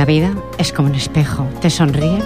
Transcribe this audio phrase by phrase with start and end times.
[0.00, 1.46] La vida es como un espejo.
[1.60, 2.20] ¿Te sonríe?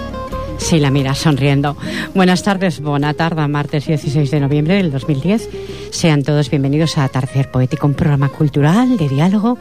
[0.59, 1.75] Sí, la mira sonriendo.
[2.13, 5.49] Buenas tardes, buena tarde, martes 16 de noviembre del 2010.
[5.89, 9.57] Sean todos bienvenidos a Atardecer Poético, un programa cultural de diálogo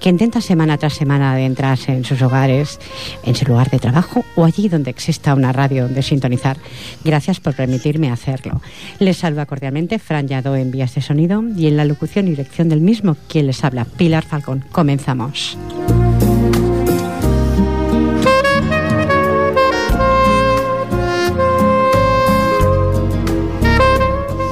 [0.00, 2.80] que intenta semana tras semana adentrarse en sus hogares,
[3.22, 6.56] en su lugar de trabajo o allí donde exista una radio donde sintonizar.
[7.04, 8.62] Gracias por permitirme hacerlo.
[8.98, 12.70] Les saluda cordialmente Fran Yadó en vías de sonido y en la locución y dirección
[12.70, 14.64] del mismo quien les habla, Pilar Falcón.
[14.72, 15.58] Comenzamos.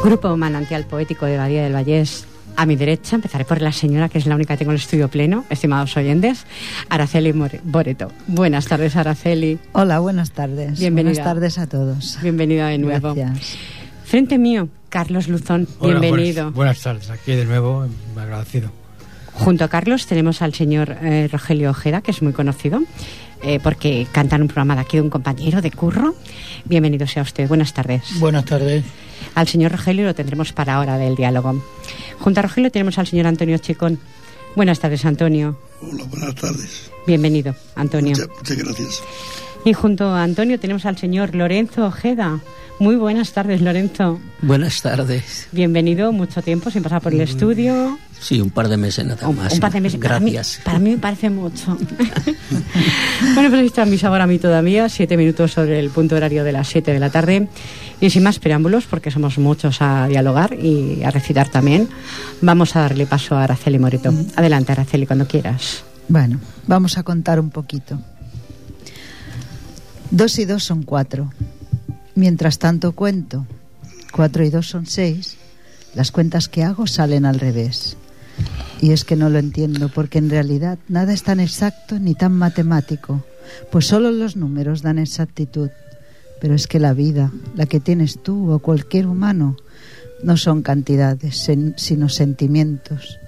[0.07, 2.29] Grupo Manantial Poético de Badía del Vallés.
[2.55, 4.81] A mi derecha empezaré por la señora, que es la única que tengo en el
[4.81, 6.47] estudio pleno, estimados oyentes,
[6.89, 7.33] Araceli
[7.65, 8.13] Boreto.
[8.29, 9.59] Buenas tardes, Araceli.
[9.73, 10.79] Hola, buenas tardes.
[10.79, 11.11] Bienvenida.
[11.11, 12.19] Buenas tardes a todos.
[12.23, 13.17] Bienvenida de nuevo.
[13.17, 13.59] Gracias.
[14.05, 15.67] Frente mío, Carlos Luzón.
[15.81, 16.53] Hola, Bienvenido.
[16.53, 18.71] Buenas, buenas tardes, aquí de nuevo, agradecido.
[19.33, 22.81] Junto a Carlos tenemos al señor eh, Rogelio Ojeda, que es muy conocido,
[23.47, 26.17] eh, porque canta en un programa de aquí de un compañero de curro.
[26.65, 27.47] Bienvenido sea usted.
[27.47, 28.03] Buenas tardes.
[28.19, 28.85] Buenas tardes.
[29.37, 31.63] Al señor Rogelio lo tendremos para hora del diálogo.
[32.19, 34.01] Junto a Rogelio tenemos al señor Antonio Chicón.
[34.57, 35.57] Buenas tardes, Antonio.
[35.81, 36.91] Hola, buenas tardes.
[37.07, 38.17] Bienvenido, Antonio.
[38.17, 39.03] Muchas, muchas gracias.
[39.65, 42.41] Y junto a Antonio tenemos al señor Lorenzo Ojeda.
[42.81, 44.19] Muy buenas tardes, Lorenzo.
[44.43, 45.47] Buenas tardes.
[45.53, 47.97] Bienvenido, mucho tiempo sin pasar por el estudio.
[48.21, 49.53] Sí, un par de meses nada más.
[49.53, 50.01] un par de meses.
[50.01, 50.61] Gracias.
[50.65, 51.77] Para mí, para mí me parece mucho.
[53.35, 54.89] bueno, pues ahí está mi sabor a mí todavía.
[54.89, 57.49] Siete minutos sobre el punto horario de las siete de la tarde.
[58.01, 61.89] Y sin más preámbulos, porque somos muchos a dialogar y a recitar también,
[62.43, 64.13] vamos a darle paso a Araceli Morito.
[64.35, 65.85] Adelante, Araceli, cuando quieras.
[66.09, 67.99] Bueno, vamos a contar un poquito.
[70.11, 71.33] Dos y dos son cuatro.
[72.15, 73.47] Mientras tanto cuento.
[74.13, 75.37] Cuatro y dos son seis.
[75.95, 77.97] Las cuentas que hago salen al revés.
[78.81, 82.33] Y es que no lo entiendo, porque en realidad nada es tan exacto ni tan
[82.33, 83.25] matemático,
[83.71, 85.71] pues solo los números dan exactitud.
[86.41, 89.57] Pero es que la vida, la que tienes tú o cualquier humano,
[90.23, 93.19] no son cantidades, sino sentimientos.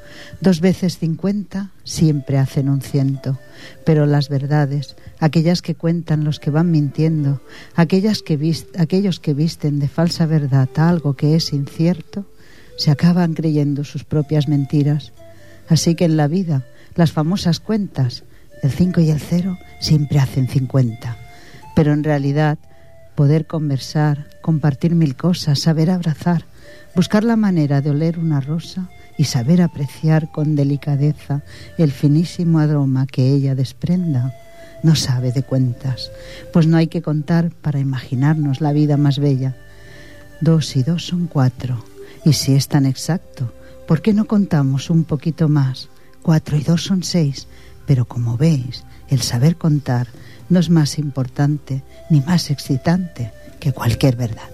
[0.40, 3.38] Dos veces cincuenta siempre hacen un ciento,
[3.84, 7.42] pero las verdades, aquellas que cuentan los que van mintiendo,
[7.74, 12.26] aquellas que aquellos que visten de falsa verdad algo que es incierto,
[12.78, 15.12] se acaban creyendo sus propias mentiras.
[15.68, 18.24] Así que en la vida, las famosas cuentas,
[18.62, 21.16] el 5 y el 0 siempre hacen 50.
[21.74, 22.58] Pero en realidad,
[23.14, 26.44] poder conversar, compartir mil cosas, saber abrazar,
[26.94, 31.42] buscar la manera de oler una rosa y saber apreciar con delicadeza
[31.76, 34.34] el finísimo aroma que ella desprenda,
[34.84, 36.12] no sabe de cuentas,
[36.52, 39.56] pues no hay que contar para imaginarnos la vida más bella.
[40.40, 41.84] Dos y dos son cuatro,
[42.24, 43.52] y si es tan exacto,
[43.86, 45.88] ¿por qué no contamos un poquito más?
[46.22, 47.46] Cuatro y dos son seis,
[47.86, 50.08] pero como veis, el saber contar
[50.48, 54.48] no es más importante ni más excitante que cualquier verdad.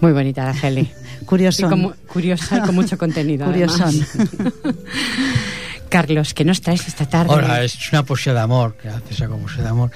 [0.00, 0.90] Muy bonita, Araceli.
[1.24, 1.68] Curioso.
[2.06, 3.46] Curiosa y con mucho contenido.
[3.46, 3.94] Curiosón.
[5.88, 7.32] Carlos, ¿qué nos traes esta tarde?
[7.32, 9.90] Ahora, es una poesía de amor, que hace esa poesía de amor.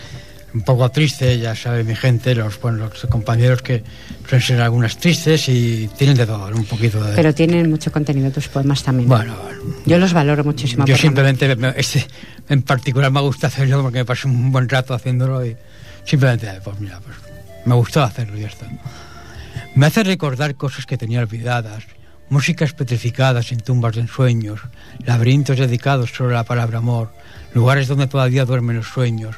[0.55, 3.83] Un poco triste, ya sabe mi gente, los, bueno, los compañeros que
[4.29, 7.15] suelen ser algunas tristes y tienen de todo, un poquito de...
[7.17, 9.09] Pero tienen mucho contenido tus poemas también.
[9.09, 9.35] Bueno,
[9.87, 10.85] Yo los valoro muchísimo.
[10.85, 12.07] yo simplemente, me- este,
[12.51, 15.57] en particular me gusta hacerlo porque me paso un buen rato haciéndolo y
[16.05, 17.17] simplemente, pues mira, pues
[17.65, 18.67] me gustó hacerlo y ya está.
[19.75, 21.85] Me hace recordar cosas que tenía olvidadas,
[22.29, 24.61] músicas petrificadas en tumbas de ensueños,
[25.06, 27.11] laberintos dedicados solo a la palabra amor,
[27.55, 29.37] lugares donde todavía duermen los sueños.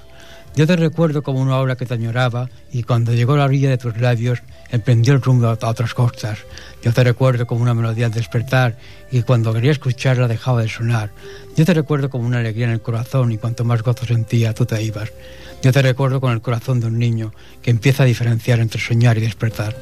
[0.56, 3.70] Yo te recuerdo como una obra que te añoraba y cuando llegó a la orilla
[3.70, 4.40] de tus labios
[4.70, 6.38] emprendió el rumbo a otras costas.
[6.80, 8.78] Yo te recuerdo como una melodía al despertar
[9.10, 11.10] y cuando quería escucharla dejaba de sonar.
[11.56, 14.64] Yo te recuerdo como una alegría en el corazón y cuanto más gozo sentía tú
[14.64, 15.10] te ibas.
[15.60, 19.18] Yo te recuerdo con el corazón de un niño que empieza a diferenciar entre soñar
[19.18, 19.74] y despertar.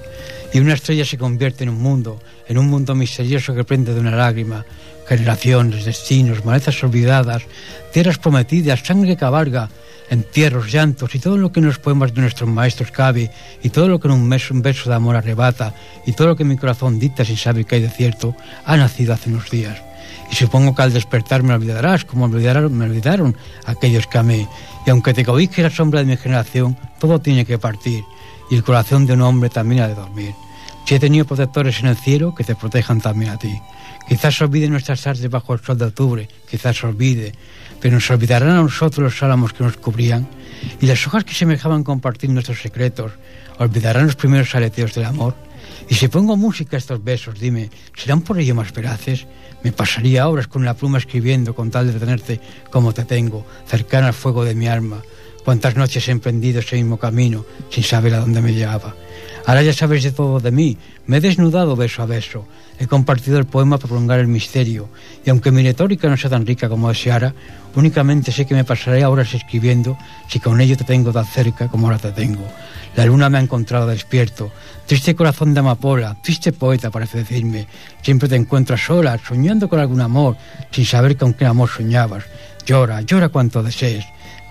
[0.55, 4.01] y una estrella se convierte en un mundo, en un mundo misterioso que prende de
[4.01, 4.65] una lágrima,
[5.19, 7.43] generaciones, destinos, malezas olvidadas,
[7.93, 9.69] tierras prometidas, sangre que cabalga,
[10.11, 13.31] entierros, llantos y todo lo que en los poemas de nuestros maestros cabe
[13.63, 15.75] y todo lo que en un, beso, un beso de amor arrebata
[16.07, 19.13] y todo lo que mi corazón dicta sin saber que hay de cierto, ha nacido
[19.13, 19.83] hace unos días.
[20.31, 23.37] Y supongo que al despertar me olvidarás, como olvidaron, me olvidaron
[23.67, 24.49] aquellos que amé.
[24.87, 28.03] Y aunque te cobije la sombra de mi generación, todo tiene que partir.
[28.51, 30.35] Y el corazón de un hombre también ha de dormir.
[30.87, 33.61] Si he tenido protectores en el cielo, que te protejan también a ti.
[34.09, 37.33] Quizás olvide nuestras tardes bajo el sol de octubre, quizás olvide,
[37.81, 40.29] pero nos olvidarán a nosotros los álamos que nos cubrían
[40.81, 43.13] y las hojas que semejaban compartir nuestros secretos,
[43.59, 45.35] olvidarán los primeros aleteos del amor.
[45.89, 49.27] Y si pongo música a estos besos, dime, ¿serán por ello más veraces?
[49.63, 52.41] Me pasaría horas con la pluma escribiendo con tal de tenerte
[52.71, 55.03] como te tengo, cercana al fuego de mi alma.
[55.45, 58.95] Cuántas noches he emprendido ese mismo camino sin saber a dónde me llevaba.
[59.45, 60.79] Ahora ya sabes de todo de mí.
[61.07, 62.47] Me he desnudado beso a beso.
[62.83, 64.89] He compartido el poema para prolongar el misterio.
[65.25, 67.33] Y aunque mi retórica no sea tan rica como deseara,
[67.77, 69.97] únicamente sé que me pasaré horas escribiendo
[70.29, 72.45] si con ello te tengo tan cerca como ahora te tengo.
[72.97, 74.51] La luna me ha encontrado despierto.
[74.85, 77.69] Triste corazón de amapola, triste poeta parece decirme.
[78.03, 80.37] Siempre te encuentras sola, soñando con algún amor,
[80.73, 82.25] sin saber con qué amor soñabas.
[82.67, 84.05] Llora, llora cuanto desees.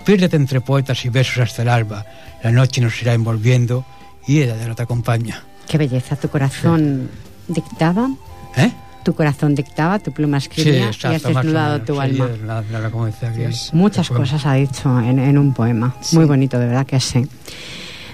[0.06, 2.06] Piérdete entre poetas y besos hasta el alba.
[2.42, 3.84] La noche nos irá envolviendo
[4.26, 5.42] y ella ya no te acompaña.
[5.68, 7.10] Qué belleza, tu corazón
[7.48, 8.10] dictaba.
[8.56, 8.72] ¿Eh?
[9.04, 12.28] Tu corazón dictaba, tu pluma escribía y has desnudado tu Sí, alma.
[12.46, 13.42] la- la- la- como decía aquí,
[13.72, 15.96] Muchas cosas ha dicho en, en un poema.
[16.12, 17.26] Muy bonito, de verdad que sí.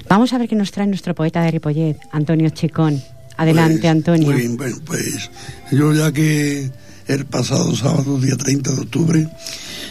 [0.08, 3.02] Vamos a ver qué nos trae nuestro poeta de Ripollet, Antonio Chicón.
[3.36, 4.26] Adelante, Pues, Antonio.
[4.30, 5.30] Muy bien, bueno, pues
[5.70, 6.70] yo ya que
[7.06, 9.28] el pasado sábado, día 30 de octubre,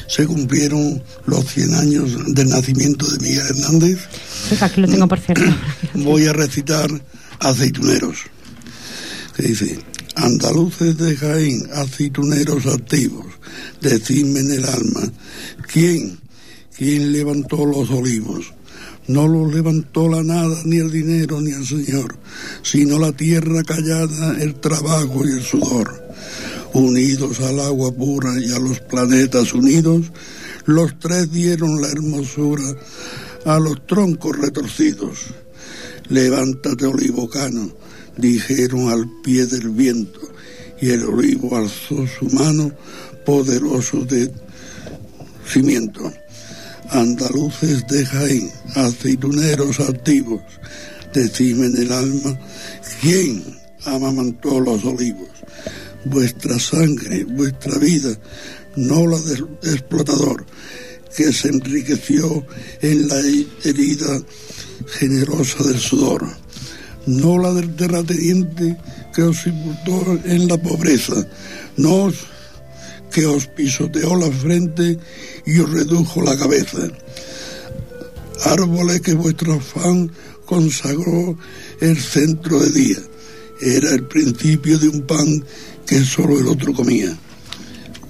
[0.07, 3.99] se cumplieron los 100 años del nacimiento de Miguel Hernández,
[4.61, 5.45] aquí lo tengo por cierto.
[5.93, 6.89] voy a recitar
[7.39, 8.17] Aceituneros,
[9.37, 9.79] que dice,
[10.15, 13.27] andaluces de Jaén, aceituneros activos,
[13.79, 15.11] decidme en el alma,
[15.71, 16.19] ¿quién?
[16.75, 18.53] ¿Quién levantó los olivos?
[19.07, 22.17] No los levantó la nada, ni el dinero, ni el Señor,
[22.63, 26.03] sino la tierra callada, el trabajo y el sudor.
[26.73, 30.11] Unidos al agua pura y a los planetas unidos,
[30.65, 32.75] los tres dieron la hermosura
[33.45, 35.19] a los troncos retorcidos.
[36.09, 37.71] Levántate, olivo cano,
[38.17, 40.19] dijeron al pie del viento,
[40.79, 42.71] y el olivo alzó su mano
[43.25, 44.31] poderoso de
[45.47, 46.11] cimiento.
[46.89, 50.41] Andaluces de Jaén, aceituneros activos,
[51.13, 52.39] decime en el alma,
[53.01, 53.43] ¿quién
[53.85, 55.29] amamantó los olivos?
[56.05, 58.17] Vuestra sangre, vuestra vida,
[58.75, 60.45] no la del explotador,
[61.15, 62.45] que se enriqueció
[62.81, 63.19] en la
[63.63, 64.21] herida
[64.99, 66.27] generosa del sudor,
[67.07, 68.77] no la del terrateniente
[69.13, 71.27] que os sepultó en la pobreza,
[71.77, 72.11] no
[73.11, 74.99] que os pisoteó la frente
[75.45, 76.87] y os redujo la cabeza.
[78.45, 80.11] Árboles que vuestro afán
[80.45, 81.37] consagró
[81.81, 82.97] el centro de día.
[83.59, 85.43] Era el principio de un pan
[85.87, 87.17] que solo el otro comía.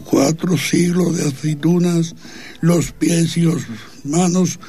[0.04, 2.16] Cuatro siglos de aceitunas,
[2.62, 3.62] los pies y las
[4.04, 4.60] manos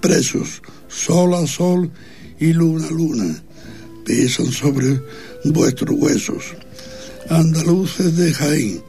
[0.00, 1.90] presos, sol a sol
[2.38, 3.42] y luna a luna,
[4.08, 5.02] pesan sobre
[5.44, 6.42] vuestros huesos.
[7.28, 8.82] Andaluces de Jaén,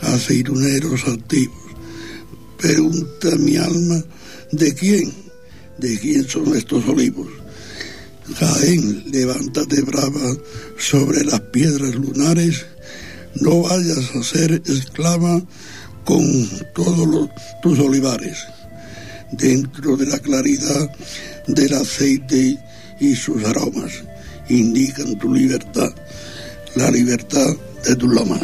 [0.00, 1.62] aceituneros activos.
[2.56, 4.02] Pregunta mi alma,
[4.50, 5.12] ¿de quién?
[5.76, 7.28] ¿De quién son estos olivos?
[8.38, 10.36] Jaén, levántate brava
[10.78, 12.64] sobre las piedras lunares,
[13.42, 15.42] no vayas a ser esclava
[16.04, 17.28] con todos
[17.62, 18.38] tus olivares.
[19.32, 20.90] Dentro de la claridad
[21.46, 22.58] del aceite
[23.00, 24.04] y sus aromas,
[24.48, 25.90] indican tu libertad,
[26.76, 27.46] la libertad
[27.84, 28.40] de tus lomas.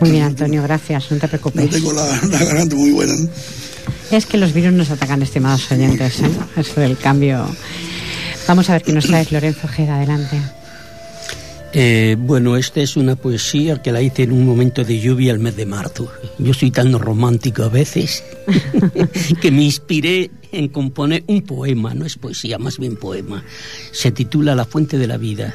[0.00, 1.10] Muy bien, Antonio, gracias.
[1.10, 1.70] No te No preocupes.
[1.70, 3.14] tengo la, la garganta muy buena.
[3.16, 3.28] ¿no?
[4.10, 6.20] Es que los virus nos atacan, estimados oyentes.
[6.20, 6.30] ¿eh?
[6.56, 7.46] Eso del cambio.
[8.46, 9.96] Vamos a ver qué nos trae Lorenzo Ojeda.
[9.96, 10.40] Adelante.
[11.74, 15.38] Eh, bueno, esta es una poesía que la hice en un momento de lluvia el
[15.38, 16.10] mes de marzo.
[16.38, 18.22] Yo soy tan romántico a veces
[19.42, 23.44] que me inspiré en componer un poema, no es poesía, más bien poema.
[23.92, 25.54] Se titula La fuente de la vida.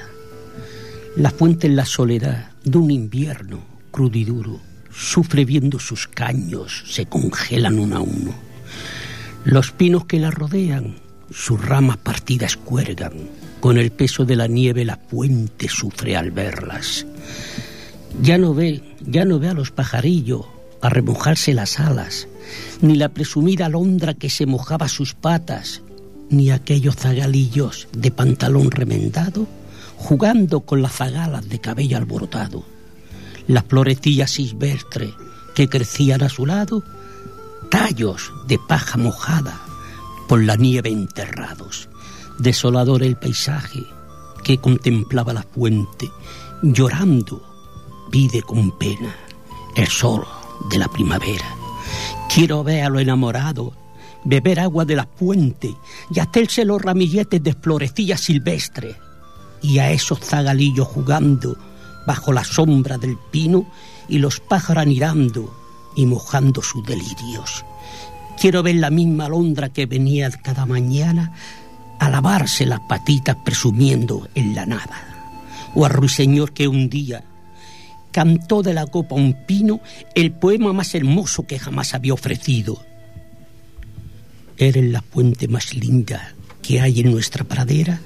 [1.15, 4.59] La fuente en la soledad de un invierno crudo y duro
[4.91, 8.33] sufre viendo sus caños, se congelan uno a uno.
[9.43, 10.95] Los pinos que la rodean,
[11.31, 13.13] sus ramas partidas cuelgan.
[13.59, 17.05] Con el peso de la nieve la fuente sufre al verlas.
[18.21, 20.45] Ya no ve, ya no ve a los pajarillos
[20.81, 22.27] a remojarse las alas,
[22.81, 25.81] ni la presumida alondra que se mojaba sus patas,
[26.29, 29.47] ni aquellos zagalillos de pantalón remendado
[30.03, 32.63] jugando con las zagalas de cabello alborotado,
[33.47, 35.11] las florecillas silvestres
[35.55, 36.83] que crecían a su lado,
[37.69, 39.61] tallos de paja mojada
[40.27, 41.87] por la nieve enterrados.
[42.39, 43.83] Desolador el paisaje
[44.43, 46.11] que contemplaba la fuente,
[46.61, 47.41] llorando,
[48.11, 49.15] pide con pena
[49.75, 50.25] el sol
[50.69, 51.62] de la primavera.
[52.29, 53.73] Quiero ver a lo enamorado
[54.25, 55.75] beber agua de la fuente
[56.09, 58.95] y hacerse los ramilletes de florecillas silvestres
[59.61, 61.57] y a esos zagalillos jugando
[62.05, 63.65] bajo la sombra del pino
[64.07, 65.53] y los pájaros anirando
[65.95, 67.65] y mojando sus delirios.
[68.39, 71.33] Quiero ver la misma alondra que venía cada mañana
[71.99, 75.09] a lavarse las patitas presumiendo en la nada.
[75.75, 77.23] O a ruiseñor que un día
[78.13, 79.81] cantó de la copa un pino
[80.15, 82.81] el poema más hermoso que jamás había ofrecido.
[84.57, 87.99] Eres la fuente más linda que hay en nuestra pradera.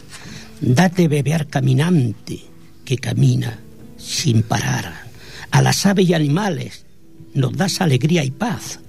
[0.62, 2.40] Date beber caminante
[2.84, 3.60] que camina
[3.98, 5.06] sin parar.
[5.52, 6.86] A las aves y animales
[7.34, 8.80] nos das alegría y paz,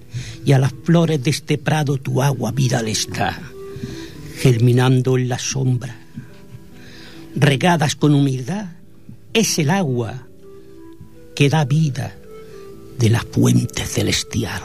[0.46, 3.38] y a las flores de este prado tu agua vida les da,
[4.38, 5.96] germinando en la sombra.
[7.34, 8.68] Regadas con humildad,
[9.34, 10.27] es el agua
[11.38, 12.16] que da vida
[12.98, 14.60] de la fuente celestial.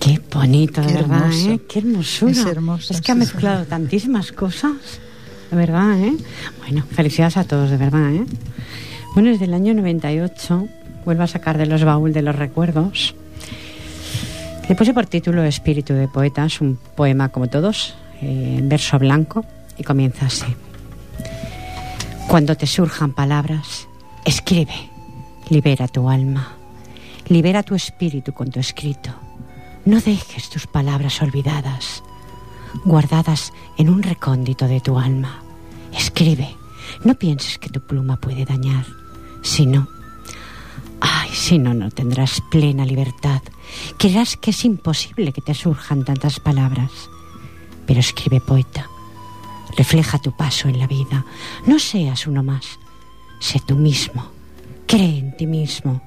[0.00, 1.50] Qué bonito, de Qué verdad, hermoso.
[1.52, 1.60] ¿eh?
[1.68, 2.32] Qué hermosura.
[2.32, 4.74] Es hermoso, Es que ha sí, mezclado tantísimas cosas,
[5.52, 6.16] de verdad, ¿eh?
[6.58, 8.26] Bueno, felicidades a todos, de verdad, ¿eh?
[9.14, 10.66] Bueno, desde el año 98
[11.04, 13.14] vuelvo a sacar de los baúl de los recuerdos.
[14.68, 19.44] Le puse por título Espíritu de Poetas, un poema como todos, eh, en verso blanco,
[19.76, 20.56] y comienza así.
[22.26, 23.86] Cuando te surjan palabras,
[24.24, 24.74] escribe,
[25.50, 26.56] libera tu alma,
[27.28, 29.10] libera tu espíritu con tu escrito.
[29.84, 32.02] No dejes tus palabras olvidadas,
[32.84, 35.42] guardadas en un recóndito de tu alma.
[35.92, 36.54] Escribe,
[37.04, 38.86] no pienses que tu pluma puede dañar,
[39.42, 39.88] si no,
[41.00, 43.42] ay, si no, no tendrás plena libertad.
[43.98, 46.90] Creerás que es imposible que te surjan tantas palabras.
[47.86, 48.86] Pero escribe, poeta,
[49.76, 51.24] refleja tu paso en la vida.
[51.66, 52.78] No seas uno más,
[53.40, 54.37] sé tú mismo,
[54.88, 56.00] cree en ti mismo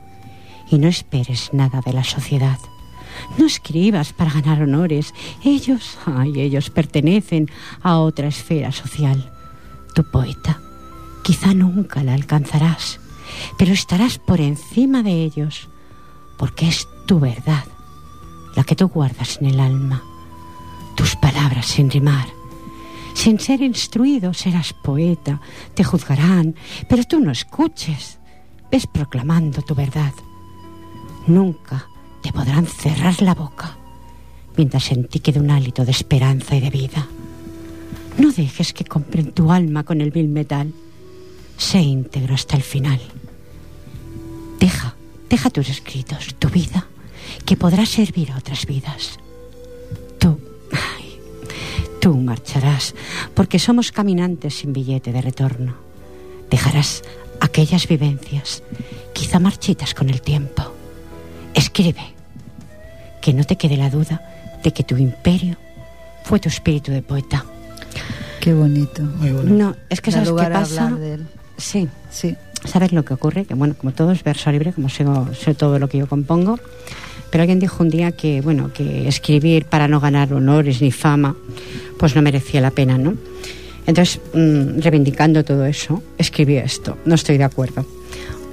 [0.70, 2.58] y no esperes nada de la sociedad.
[3.38, 5.14] No escribas para ganar honores.
[5.44, 7.50] Ellos, ay, ellos pertenecen
[7.84, 9.32] a otra esfera social.
[9.94, 10.60] Tu poeta,
[11.24, 13.00] quizá nunca la alcanzarás,
[13.58, 15.70] pero estarás por encima de ellos,
[16.40, 17.66] porque es tu verdad,
[18.56, 20.02] la que tú guardas en el alma.
[20.96, 22.28] Tus palabras sin rimar.
[23.14, 25.42] Sin ser instruido serás poeta,
[25.76, 26.56] te juzgarán,
[26.88, 28.21] pero tú no escuches.
[28.72, 30.14] Ves proclamando tu verdad.
[31.28, 31.88] Nunca
[32.22, 33.78] te podrán cerrar la boca
[34.58, 37.08] mientras en ti quede un hálito de esperanza y de vida.
[38.18, 40.74] No dejes que compren tu alma con el vil metal.
[41.58, 43.00] Sé íntegro hasta el final.
[44.60, 44.96] Deja,
[45.30, 46.88] deja tus escritos, tu vida,
[47.46, 49.18] que podrá servir a otras vidas.
[50.20, 50.40] Tú,
[52.00, 52.94] tú marcharás,
[53.34, 55.76] porque somos caminantes sin billete de retorno.
[56.50, 57.04] Dejarás
[57.42, 58.64] aquellas vivencias,
[59.14, 60.64] quizá marchitas con el tiempo.
[61.54, 62.02] Escribe,
[63.22, 64.22] que no te quede la duda
[64.64, 65.58] de que tu imperio
[66.24, 67.44] fue tu espíritu de poeta.
[68.40, 69.04] Qué bonito.
[69.04, 69.54] Muy bonito.
[69.54, 70.86] No, es que Da sabes qué lugar a pasa.
[70.86, 71.28] hablar de él.
[71.58, 72.36] Sí, Sí.
[72.64, 73.46] ¿sabes lo que ocurre?
[73.46, 76.60] Que bueno, como todo es verso libre, como sigo, sé todo lo que yo compongo,
[77.32, 81.36] pero alguien dijo un día que, bueno, que escribir para no ganar honores ni fama,
[81.98, 83.16] pues no merecía la pena, ¿no?
[83.86, 86.98] Entonces, mm, reivindicando todo eso, escribí esto.
[87.06, 87.86] No estoy de acuerdo.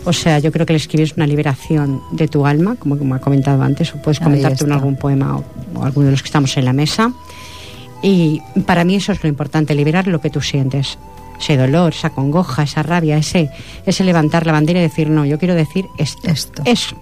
[0.04, 3.14] O sea, yo creo que el escribir es una liberación de tu alma, como, como
[3.14, 5.44] ha comentado antes, o puedes comentarte en algún poema o,
[5.74, 7.12] o alguno de los que estamos en la mesa.
[8.02, 10.98] Y para mí eso es lo importante, liberar lo que tú sientes.
[11.38, 13.50] Ese dolor, esa congoja, esa rabia, ese,
[13.86, 16.28] ese levantar la bandera y decir, no, yo quiero decir esto.
[16.28, 16.62] Esto.
[16.64, 16.96] Eso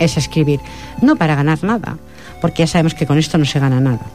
[0.00, 0.60] es escribir.
[1.00, 1.98] No para ganar nada,
[2.40, 4.06] porque ya sabemos que con esto no se gana nada.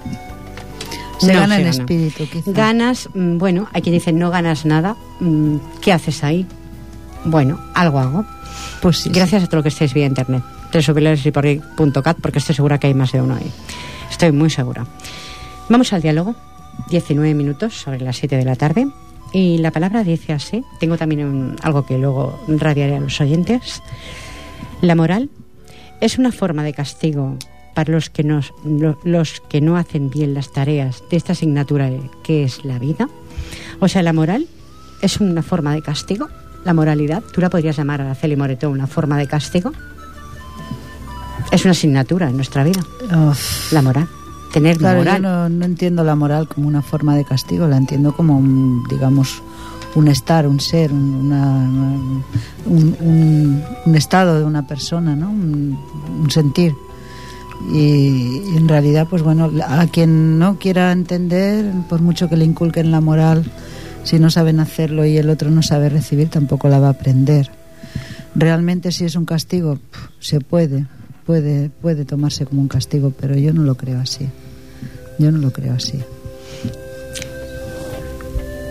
[1.20, 1.70] Se No gana en gana.
[1.76, 2.52] espíritu, quizá.
[2.52, 4.96] Ganas, mm, bueno, hay quien dice no ganas nada.
[5.20, 6.46] mm, ¿Qué haces ahí?
[7.26, 8.26] Bueno, algo hago.
[8.82, 10.44] Pues sí, Gracias a todo lo que estéis vía internet.
[10.74, 13.50] www.riporri.cat porque estoy segura que hay más de uno ahí.
[14.12, 14.86] Estoy muy segura.
[15.70, 16.36] Vamos al diálogo.
[16.90, 18.88] 19 minutos sobre las 7 de la tarde.
[19.34, 20.64] Y la palabra dice así.
[20.80, 23.82] Tengo también un- algo que luego radiaré a los oyentes.
[24.82, 25.30] La moral
[26.02, 27.38] es una forma de castigo
[27.76, 31.90] para los que, nos, lo- los que no hacen bien las tareas de esta asignatura
[32.24, 33.08] que es la vida.
[33.80, 34.48] O sea, la moral
[35.02, 36.28] es una forma de castigo.
[36.64, 39.72] La moralidad, tú la podrías llamar a Celi Moreto una forma de castigo.
[41.52, 42.82] Es una asignatura en nuestra vida,
[43.30, 43.72] Uf.
[43.72, 44.08] la moral.
[44.52, 45.18] Tener Claro, moral.
[45.18, 48.84] yo no, no entiendo la moral como una forma de castigo, la entiendo como, un,
[48.90, 49.44] digamos,
[49.96, 51.70] un estar, un ser, un, una,
[52.66, 55.30] un, un, estado de una persona, ¿no?
[55.30, 55.78] Un
[56.30, 56.74] sentir.
[57.72, 62.92] Y, en realidad, pues bueno, a quien no quiera entender, por mucho que le inculquen
[62.92, 63.44] la moral,
[64.04, 67.50] si no saben hacerlo y el otro no sabe recibir, tampoco la va a aprender.
[68.36, 69.80] Realmente si es un castigo,
[70.20, 70.86] se puede,
[71.26, 74.28] puede, puede tomarse como un castigo, pero yo no lo creo así.
[75.18, 76.00] Yo no lo creo así.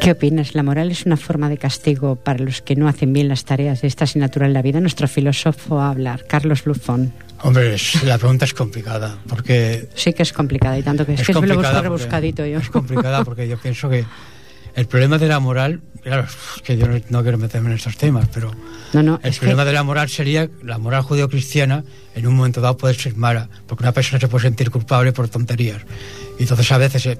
[0.04, 0.54] ¿Qué opinas?
[0.54, 3.80] ¿La moral es una forma de castigo para los que no hacen bien las tareas
[3.80, 4.78] de esta asignatura en la vida?
[4.78, 7.14] Nuestro filósofo a hablar, Carlos Luzón.
[7.44, 11.26] Hombre, es- la pregunta es complicada, porque Sí que es complicada y tanto que es,
[11.26, 12.58] que me lo busco porque- rebuscadito yo.
[12.58, 14.04] Es complicada porque yo pienso que
[14.74, 18.28] el problema de la moral, claro, es que yo no, quiero meterme en estos temas,
[18.32, 18.50] pero
[18.94, 21.84] No, no, el es que- problema de la moral sería la moral judeocristiana
[22.14, 25.28] en un momento dado puede ser mala, porque una persona se puede sentir culpable por
[25.28, 25.82] tonterías.
[26.38, 27.18] Y entonces a veces eh,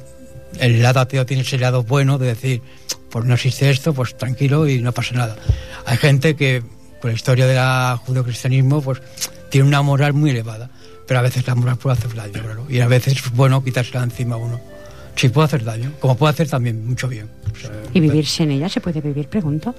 [0.59, 2.62] el lado ateo tiene ese lado bueno de decir,
[3.11, 5.37] pues no existe esto, pues tranquilo y no pasa nada.
[5.85, 6.62] Hay gente que
[7.00, 9.02] con la historia del judeocristianismo pues
[9.54, 10.68] tiene una moral muy elevada,
[11.06, 14.02] pero a veces la moral puede hacer daño, claro, y a veces es bueno quitársela
[14.02, 14.61] encima a uno.
[15.14, 17.28] Sí puede hacer daño, como puede hacer también mucho bien.
[17.52, 19.28] O sea, ¿Y vivirse en ella se puede vivir?
[19.28, 19.73] Pregunto.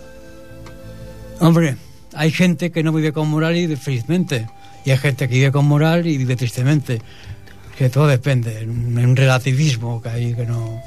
[1.41, 1.75] Hombre,
[2.13, 4.47] hay gente que no vive con moral y vive felizmente.
[4.85, 7.01] Y hay gente que vive con moral y vive tristemente.
[7.77, 8.61] Que todo depende.
[8.61, 10.81] En un relativismo que hay que no,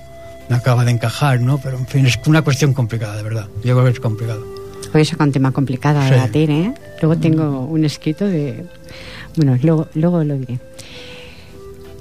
[0.48, 1.58] no acaba de encajar, ¿no?
[1.58, 3.48] Pero en fin, es una cuestión complicada, de verdad.
[3.62, 4.57] Yo creo que es complicado.
[4.94, 6.14] Hoy saca un tema complicado a Sí.
[6.14, 6.74] debatir, ¿eh?
[7.02, 8.64] Luego tengo un escrito de...
[9.36, 10.58] Bueno, luego, luego lo diré.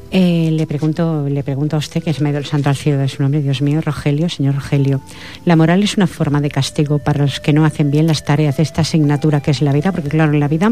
[0.10, 3.10] Eh, le pregunto le pregunto a usted, que es medio el santo al cielo de
[3.10, 5.02] su nombre, Dios mío, Rogelio, señor Rogelio.
[5.44, 8.56] ¿La moral es una forma de castigo para los que no hacen bien las tareas
[8.58, 9.92] de esta asignatura que es la vida?
[9.92, 10.72] Porque claro, en la vida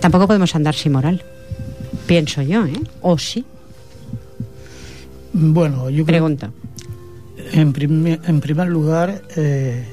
[0.00, 1.22] tampoco podemos andar sin moral.
[2.06, 2.72] Pienso yo, ¿eh?
[3.00, 3.44] O sí.
[5.32, 6.50] Bueno, yo creo Pregunta.
[7.52, 9.84] En, prim- en primer lugar, eh,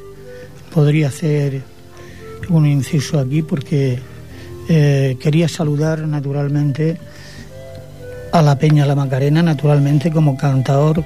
[0.74, 1.62] podría hacer
[2.50, 4.00] un inciso aquí porque
[4.70, 6.98] eh, quería saludar naturalmente
[8.32, 11.04] a la Peña La Macarena, naturalmente como cantador,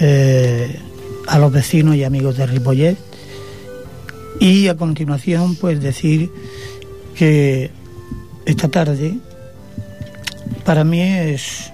[0.00, 0.78] eh,
[1.28, 2.96] a los vecinos y amigos de Ripollet.
[4.40, 6.30] Y a continuación, pues decir
[7.14, 7.70] que
[8.44, 9.18] esta tarde
[10.64, 11.70] para mí es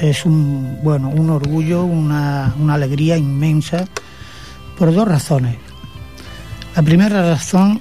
[0.00, 3.86] es un bueno un orgullo una, una alegría inmensa
[4.78, 5.56] por dos razones
[6.76, 7.80] la primera razón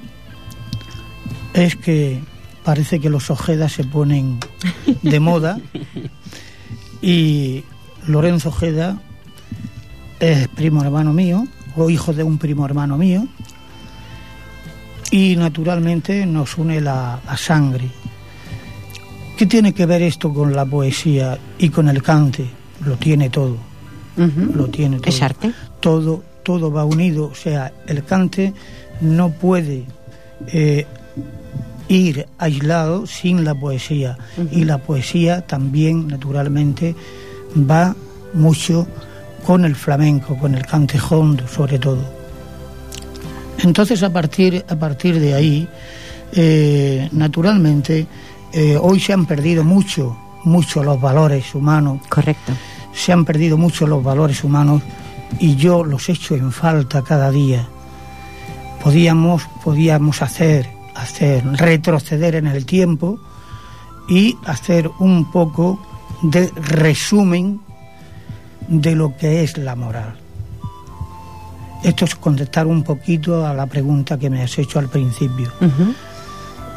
[1.54, 2.20] es que
[2.64, 4.40] parece que los Ojeda se ponen
[5.02, 5.60] de moda
[7.02, 7.64] y
[8.08, 9.02] Lorenzo Ojeda
[10.20, 13.28] es primo hermano mío o hijo de un primo hermano mío
[15.12, 17.90] y naturalmente nos une la, la sangre
[19.40, 22.46] ¿Qué tiene que ver esto con la poesía y con el cante?
[22.86, 23.56] Lo tiene todo,
[24.18, 25.08] lo tiene todo.
[25.08, 25.54] ¿Es arte?
[25.80, 28.54] Todo, todo va unido, o sea, el cante
[29.02, 29.86] no puede
[30.48, 30.86] eh,
[31.88, 34.18] ir aislado sin la poesía
[34.52, 36.96] y la poesía también, naturalmente,
[37.58, 37.96] va
[38.34, 38.88] mucho
[39.46, 42.20] con el flamenco, con el cante hondo, sobre todo.
[43.60, 45.68] Entonces, a partir, a partir de ahí,
[46.34, 48.06] eh, naturalmente,
[48.54, 52.54] eh, hoy se han perdido mucho, mucho los valores humanos, Correcto.
[52.94, 54.82] se han perdido mucho los valores humanos
[55.40, 57.68] y yo los echo en falta cada día.
[58.84, 63.20] Podíamos, podíamos hacer, hacer, retroceder en el tiempo
[64.08, 65.80] y hacer un poco
[66.22, 67.62] de resumen
[68.68, 70.16] de lo que es la moral.
[71.84, 75.52] Esto es contestar un poquito a la pregunta que me has hecho al principio.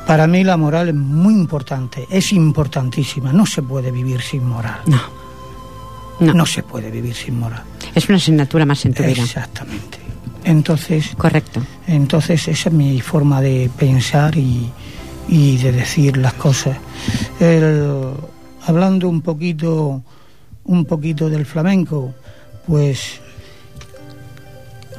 [0.07, 3.33] Para mí la moral es muy importante, es importantísima.
[3.33, 4.81] No se puede vivir sin moral.
[4.87, 5.01] No.
[6.21, 6.35] No.
[6.35, 7.63] No se puede vivir sin moral.
[7.95, 9.23] Es una asignatura más en tu vida.
[9.23, 9.99] Exactamente.
[10.45, 11.63] Entonces, Correcto.
[11.87, 14.71] entonces esa es mi forma de pensar y,
[15.29, 16.77] y de decir las cosas.
[17.41, 18.13] El-
[18.67, 20.03] hablando un poquito,
[20.65, 22.13] un poquito del flamenco,
[22.67, 23.21] pues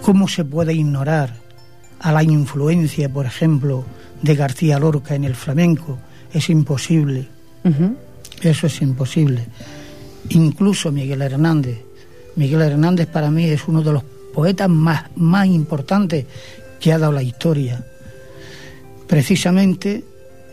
[0.02, 1.34] cómo se puede ignorar
[2.00, 3.86] a la influencia, por ejemplo,
[4.22, 5.98] de García Lorca en el flamenco.
[6.34, 7.28] Es imposible.
[8.42, 9.46] Eso es imposible.
[10.30, 11.80] Incluso Miguel Hernández.
[12.36, 16.26] Miguel Hernández para mí es uno de los poetas más, más importantes
[16.80, 17.84] que ha dado la historia.
[19.08, 20.04] Precisamente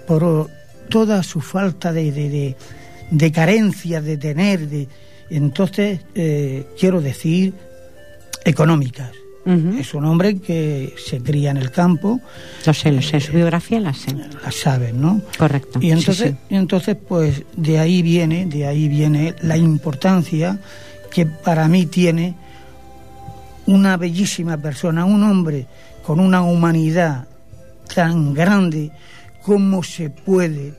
[0.06, 0.48] por
[0.88, 2.56] toda su falta de, de, de-
[3.10, 4.86] de carencia de tener, de,
[5.30, 7.52] entonces eh, quiero decir
[8.44, 9.10] económicas.
[9.80, 12.20] Es un hombre que se cría en el campo,
[12.64, 13.20] Lo sé, lo sé.
[13.20, 14.14] Su biografía la sé.
[14.14, 15.20] la saben, ¿no?
[15.38, 15.80] Correcto.
[15.82, 16.36] Y entonces, sí.
[16.50, 20.60] y entonces, pues de ahí viene, de ahí viene la importancia
[21.10, 22.36] que para mí tiene
[23.70, 25.66] una bellísima persona, un hombre
[26.02, 27.26] con una humanidad
[27.94, 28.90] tan grande,
[29.42, 30.74] ¿cómo se puede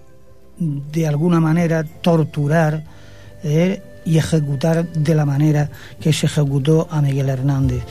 [0.57, 2.83] de alguna manera torturar
[3.43, 7.83] eh, y ejecutar de la manera que se ejecutó a Miguel Hernández.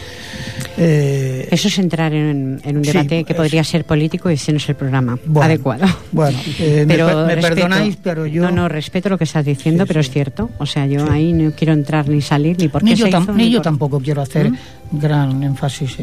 [0.76, 4.68] Eh, Eso es entrar en, un debate que podría ser político y ese no es
[4.68, 5.86] el programa adecuado.
[6.10, 8.42] Bueno, eh, pero me, perdonáis, pero yo...
[8.42, 10.50] No, no, respeto lo que estás diciendo, pero es cierto.
[10.58, 13.50] O sea, yo ahí no quiero entrar ni salir, ni por qué ni yo, ni
[13.50, 14.56] yo tampoco quiero hacer ¿Mm?
[14.98, 15.96] gran énfasis.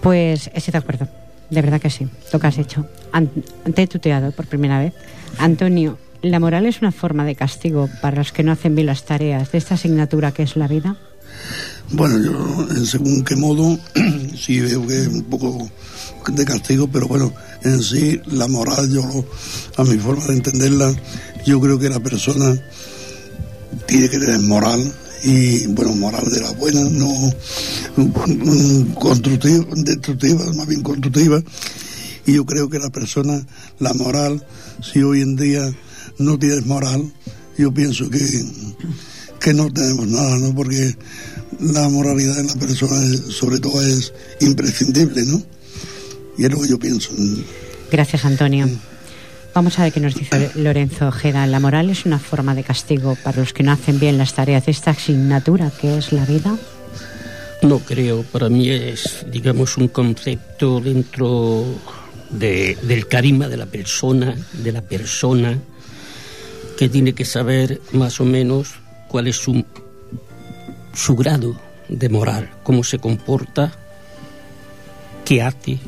[0.00, 1.08] Pues estoy de acuerdo.
[1.50, 2.86] De verdad que sí, lo que has hecho.
[3.12, 4.94] Ante tuteado por primera vez.
[5.38, 9.04] Antonio, ¿la moral es una forma de castigo para los que no hacen bien las
[9.04, 10.96] tareas de esta asignatura que es la vida?
[11.92, 13.78] Bueno, yo en según qué modo
[14.36, 15.68] sí veo que es un poco
[16.28, 19.02] de castigo, pero bueno, en sí la moral, yo
[19.76, 20.94] a mi forma de entenderla,
[21.44, 22.54] yo creo que la persona
[23.86, 24.80] tiene que tener moral
[25.24, 27.10] y bueno, moral de la buena, no
[28.94, 31.42] constructiva, destructiva, más bien constructiva.
[32.26, 33.44] Y yo creo que la persona,
[33.78, 34.44] la moral,
[34.82, 35.72] si hoy en día
[36.20, 37.10] no tienes moral,
[37.58, 38.20] yo pienso que,
[39.40, 40.54] que no tenemos nada, ¿no?
[40.54, 40.94] Porque
[41.58, 45.42] la moralidad en la persona, sobre todo, es imprescindible, ¿no?
[46.38, 47.10] Y es lo que yo pienso.
[47.90, 48.68] Gracias, Antonio.
[49.54, 51.46] Vamos a ver qué nos dice Lorenzo Ojeda.
[51.46, 54.66] ¿La moral es una forma de castigo para los que no hacen bien las tareas
[54.66, 56.56] de esta asignatura que es la vida?
[57.62, 58.22] No creo.
[58.22, 61.66] Para mí es, digamos, un concepto dentro
[62.30, 65.58] del carisma de la persona, de la persona,
[66.80, 69.66] que tiene que saber más o menos cuál es su,
[70.94, 71.54] su grado
[71.90, 73.70] de moral, cómo se comporta,
[75.26, 75.78] qué hace,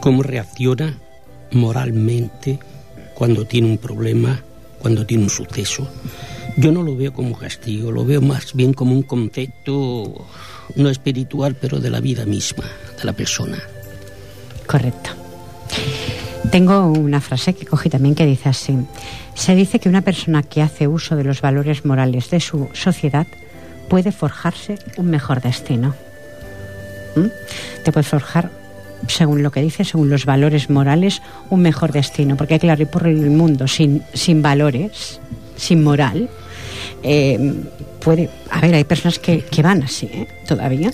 [0.00, 0.98] cómo reacciona
[1.52, 2.58] moralmente
[3.14, 4.42] cuando tiene un problema,
[4.80, 5.88] cuando tiene un suceso.
[6.56, 10.26] Yo no lo veo como castigo, lo veo más bien como un concepto
[10.74, 12.64] no espiritual, pero de la vida misma,
[12.98, 13.62] de la persona.
[14.66, 15.10] Correcto.
[16.50, 18.76] Tengo una frase que cogí también que dice así.
[19.34, 23.26] Se dice que una persona que hace uso de los valores morales de su sociedad
[23.88, 25.94] puede forjarse un mejor destino.
[27.16, 27.26] ¿Mm?
[27.84, 28.50] Te puede forjar
[29.08, 32.36] según lo que dice, según los valores morales, un mejor destino.
[32.36, 35.20] Porque claro, y por el mundo sin, sin valores,
[35.56, 36.30] sin moral,
[37.02, 37.54] eh,
[38.00, 38.28] puede.
[38.50, 40.28] A ver, hay personas que, van así, ¿eh?
[40.46, 40.90] Todavía.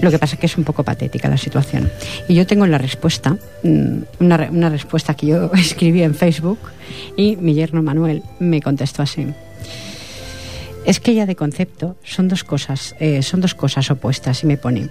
[0.00, 1.90] Lo que pasa es que es un poco patética la situación.
[2.28, 6.58] Y yo tengo la respuesta, mm, una, una respuesta que yo escribí en Facebook
[7.16, 9.26] y mi yerno Manuel me contestó así.
[10.84, 14.56] Es que ya de concepto son dos cosas, eh, son dos cosas opuestas y me
[14.56, 14.88] pone.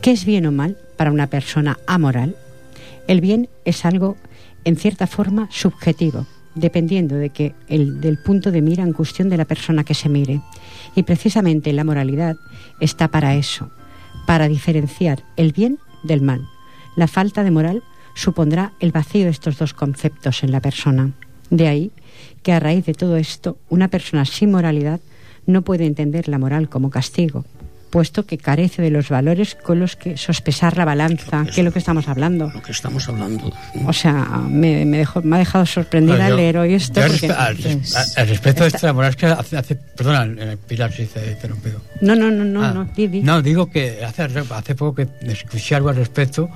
[0.00, 0.76] ¿Qué es bien o mal?
[1.02, 2.36] para una persona amoral,
[3.08, 4.16] el bien es algo
[4.64, 9.36] en cierta forma subjetivo, dependiendo de que el, del punto de mira en cuestión de
[9.36, 10.40] la persona que se mire.
[10.94, 12.36] Y precisamente la moralidad
[12.80, 13.70] está para eso,
[14.26, 16.46] para diferenciar el bien del mal.
[16.96, 17.82] La falta de moral
[18.14, 21.12] supondrá el vacío de estos dos conceptos en la persona.
[21.50, 21.92] De ahí
[22.42, 25.00] que a raíz de todo esto, una persona sin moralidad
[25.46, 27.44] no puede entender la moral como castigo,
[27.92, 31.72] puesto que carece de los valores con los que sospesar la balanza, que, es lo
[31.72, 32.50] que estamos hablando.
[32.52, 33.52] Lo que estamos hablando.
[33.84, 37.02] O sea, me, me, dejó, me ha dejado sorprendida leer hoy esto.
[37.06, 37.56] Porque, al,
[38.16, 41.82] al, respecto de esta moral, es que hace, hace perdona, el Pilar se dice interrumpido.
[42.00, 45.90] No, no, no, no, ah, no, no, digo que hace, hace poco que escuché algo
[45.90, 46.48] al respecto.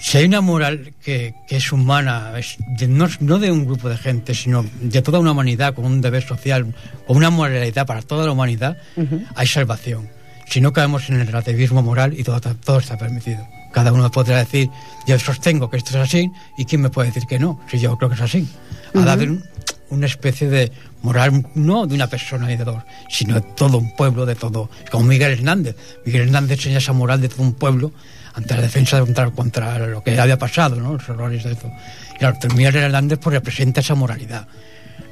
[0.00, 3.88] Si hay una moral que, que es humana, es de, no, no, de un grupo
[3.88, 6.74] de gente, sino de toda una humanidad, con un deber social,
[7.06, 9.26] con una moralidad para toda la humanidad, uh -huh.
[9.34, 10.08] hay salvación.
[10.48, 13.46] Si no caemos en el relativismo moral y todo, todo está permitido.
[13.72, 14.68] Cada uno podrá decir,
[15.06, 17.96] yo sostengo que esto es así, y quién me puede decir que no, si yo
[17.98, 18.48] creo que es así.
[18.94, 19.04] Uh -huh.
[19.04, 19.44] De haber un,
[19.90, 23.94] una especie de moral, no de una persona y de dos, sino de todo un
[23.94, 24.70] pueblo, de todo.
[24.90, 25.76] Como Miguel Hernández.
[26.06, 27.92] Miguel Hernández enseña esa moral de todo un pueblo
[28.40, 30.94] ante la defensa contra, contra lo que había pasado, ¿no?
[30.94, 31.70] los horrores de eso.
[32.18, 34.46] Claro, Miguel Hernández pues representa esa moralidad.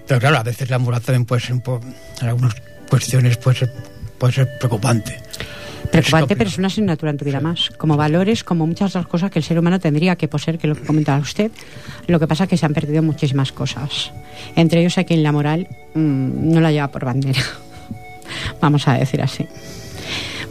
[0.06, 2.54] Pero claro, a veces la moral también puede ser, en algunas
[2.88, 3.72] cuestiones puede ser,
[4.18, 5.20] puede ser preocupante.
[5.92, 7.70] Preocupante, pero es una asignatura en tu vida más.
[7.76, 10.74] Como valores, como muchas otras cosas que el ser humano tendría que poseer, que lo
[10.74, 11.50] que comentaba usted.
[12.06, 14.10] Lo que pasa es que se han perdido muchísimas cosas.
[14.56, 17.40] Entre ellos, aquí en la moral mmm, no la lleva por bandera.
[18.60, 19.46] Vamos a decir así.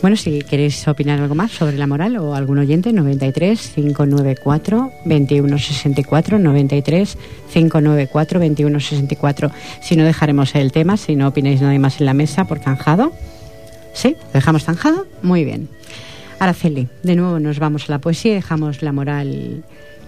[0.01, 6.39] Bueno, si queréis opinar algo más sobre la moral o algún oyente, 93 594 2164,
[6.39, 7.17] 93
[7.51, 9.51] 594 2164.
[9.81, 13.12] Si no, dejaremos el tema, si no opináis nadie más en la mesa por zanjado.
[13.93, 14.15] ¿Sí?
[14.33, 15.07] ¿Dejamos zanjado?
[15.23, 15.67] Muy bien.
[16.39, 19.63] Araceli, de nuevo nos vamos a la poesía y dejamos la moral,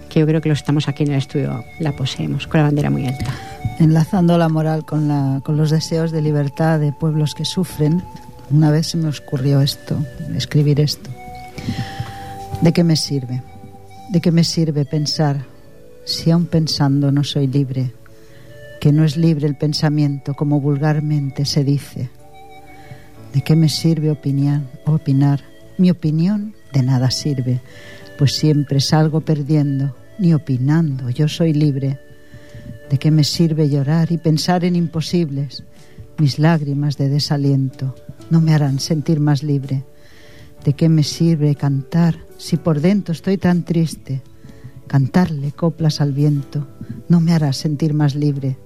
[0.08, 2.90] que yo creo que lo estamos aquí en el estudio, la poseemos con la bandera
[2.90, 3.34] muy alta.
[3.80, 8.02] Enlazando la moral con, la, con los deseos de libertad de pueblos que sufren,
[8.50, 9.96] Una vez se me ocurrió esto,
[10.34, 11.08] escribir esto.
[12.62, 13.42] ¿De qué me sirve?
[14.10, 15.44] ¿De qué me sirve pensar
[16.04, 17.92] si aún pensando no soy libre?
[18.80, 22.10] Que no es libre el pensamiento como vulgarmente se dice.
[23.32, 24.62] ¿De qué me sirve opinar?
[24.84, 25.42] opinar?
[25.78, 27.60] Mi opinión de nada sirve,
[28.18, 32.00] pues siempre salgo perdiendo, ni opinando, yo soy libre.
[32.90, 35.62] ¿De qué me sirve llorar y pensar en imposibles?
[36.20, 37.94] Mis lágrimas de desaliento
[38.28, 39.86] no me harán sentir más libre.
[40.62, 44.20] ¿De qué me sirve cantar si por dentro estoy tan triste?
[44.86, 46.68] Cantarle coplas al viento
[47.08, 48.58] no me hará sentir más libre.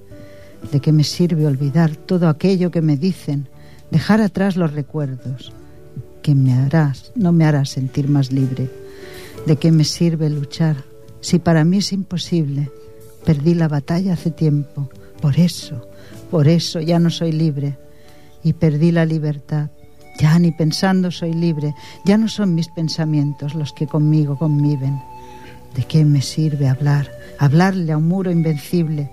[0.73, 3.49] ¿De qué me sirve olvidar todo aquello que me dicen?
[3.89, 5.53] Dejar atrás los recuerdos
[6.23, 8.69] que me harás, no me hará sentir más libre.
[9.47, 10.79] ¿De qué me sirve luchar
[11.21, 12.73] si para mí es imposible?
[13.25, 14.91] Perdí la batalla hace tiempo,
[15.21, 15.87] por eso,
[16.31, 17.79] por eso ya no soy libre.
[18.43, 19.71] Y perdí la libertad.
[20.19, 25.01] Ya ni pensando soy libre, ya no son mis pensamientos los que conmigo conviven.
[25.75, 27.11] ¿De qué me sirve hablar?
[27.39, 29.11] Hablarle a un muro invencible.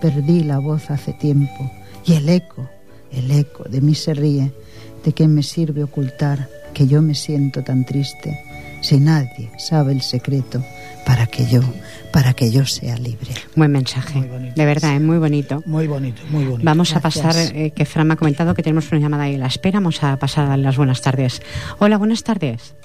[0.00, 1.68] Perdí la voz hace tiempo
[2.04, 2.68] y el eco,
[3.10, 4.52] el eco de mí se ríe.
[5.04, 8.45] ¿De qué me sirve ocultar que yo me siento tan triste
[8.86, 10.62] si nadie sabe el secreto
[11.04, 11.60] para que yo,
[12.12, 13.32] para que yo sea libre?
[13.56, 15.60] Buen mensaje, de verdad, es muy bonito.
[15.66, 16.64] Muy bonito, muy bonito.
[16.64, 19.40] Vamos a pasar, eh, que Fran me ha comentado que tenemos una llamada ahí en
[19.40, 21.42] la espera, vamos a pasar a las buenas tardes.
[21.80, 22.76] Hola, buenas tardes.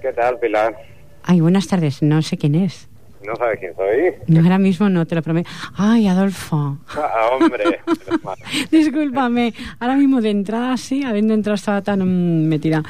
[0.00, 0.76] ¿Qué tal, Pilar?
[1.24, 2.88] Ay, buenas tardes, no sé quién es.
[3.26, 4.14] ¿No sabes quién soy?
[4.28, 5.50] No, ahora mismo no, te lo prometo.
[5.76, 6.78] Ay, Adolfo.
[6.94, 7.80] Ah, hombre.
[8.70, 12.84] Discúlpame, ahora mismo de entrada sí, habiendo entrado estaba tan mm, metida.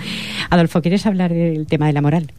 [0.51, 2.31] Adolfo, ¿quieres hablar del tema de la moral?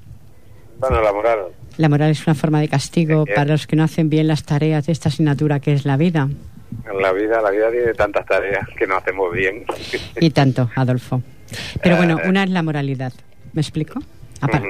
[0.79, 1.39] Bueno, la moral.
[1.77, 4.85] La moral es una forma de castigo para los que no hacen bien las tareas
[4.87, 6.27] de esta asignatura que es la vida.
[7.01, 9.63] La vida, la vida tiene tantas tareas que no hacemos bien.
[10.19, 11.21] Y tanto, Adolfo.
[11.81, 12.27] Pero bueno, Eh.
[12.29, 13.13] una es la moralidad.
[13.53, 13.99] ¿Me explico?
[14.41, 14.67] Apa, Ujú.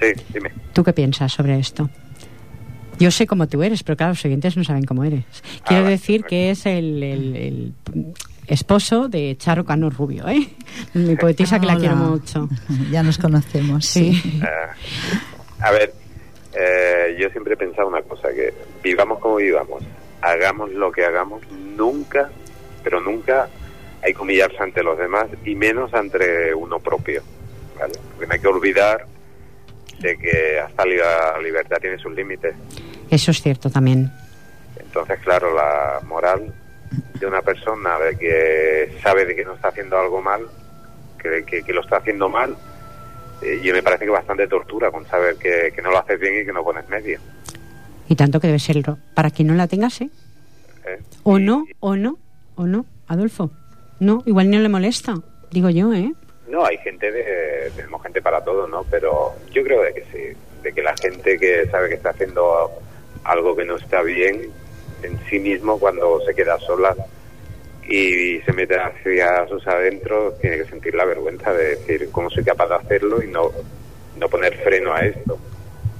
[0.00, 0.50] Sí, dime.
[0.72, 1.90] ¿Tú qué piensas sobre esto?
[2.98, 5.24] Yo sé cómo tú eres, pero claro, los oyentes no saben cómo eres.
[5.66, 7.72] Quiero vale, decir que es el, el- el
[8.46, 10.48] esposo de Charo Cano Rubio, ¿eh?
[10.94, 12.48] Mi poetisa que la quiero mucho.
[12.90, 13.86] Ya nos conocemos.
[13.86, 14.20] Sí.
[14.42, 15.92] Eh, a ver,
[16.54, 18.52] eh, yo siempre he pensado una cosa, que
[18.82, 19.82] vivamos como vivamos,
[20.20, 21.42] hagamos lo que hagamos,
[21.76, 22.30] nunca,
[22.82, 23.48] pero nunca
[24.02, 27.22] hay que humillarse ante los demás y menos ante uno propio.
[27.78, 27.94] ¿vale?
[28.10, 29.06] Porque no hay que olvidar
[30.00, 32.54] de que hasta la libertad tiene sus límites.
[33.08, 34.10] Eso es cierto también.
[34.76, 36.52] Entonces, claro, la moral
[37.18, 40.46] de una persona de que sabe de que no está haciendo algo mal,
[41.20, 42.56] que, que, que lo está haciendo mal,
[43.42, 46.40] eh, y me parece que bastante tortura con saber que, que no lo haces bien
[46.42, 47.18] y que no pones medio.
[48.08, 48.98] Y tanto que debe serlo.
[49.14, 50.10] Para quien no la tenga, sí.
[50.86, 50.98] ¿eh?
[51.22, 52.18] O Y- no, o no,
[52.56, 53.50] o no, Adolfo.
[54.00, 55.14] No, igual no le molesta.
[55.50, 56.12] Digo yo, ¿eh?
[56.48, 58.84] No, hay gente de, tenemos gente para todo, ¿no?
[58.90, 62.70] Pero yo creo de que sí, de que la gente que sabe que está haciendo
[63.24, 64.50] algo que no está bien
[65.02, 66.94] en sí mismo cuando se queda sola
[67.88, 72.44] y se mete hacia sus adentros tiene que sentir la vergüenza de decir cómo soy
[72.44, 73.50] capaz de hacerlo y no
[74.16, 75.38] no poner freno a esto.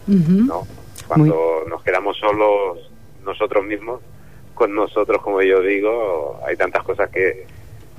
[0.07, 0.67] ¿no?
[1.09, 2.91] Cuando nos quedamos solos
[3.25, 4.01] nosotros mismos
[4.55, 7.47] con nosotros, como yo digo, hay tantas cosas que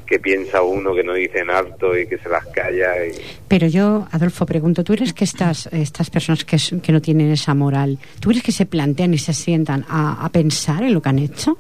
[0.06, 3.12] que piensa uno que no dicen alto y que se las calla y
[3.48, 7.54] Pero yo, Adolfo, pregunto, ¿tú crees que estas, estas personas que, que no tienen esa
[7.54, 11.10] moral, ¿tú crees que se plantean y se sientan a, a pensar en lo que
[11.10, 11.58] han hecho?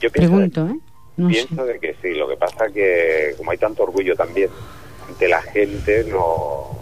[0.00, 0.78] yo pienso, Pregunto, de, ¿eh?
[1.16, 1.46] No sé.
[1.46, 4.48] pienso de que sí, lo que pasa que como hay tanto orgullo también
[5.08, 6.78] ante la gente no,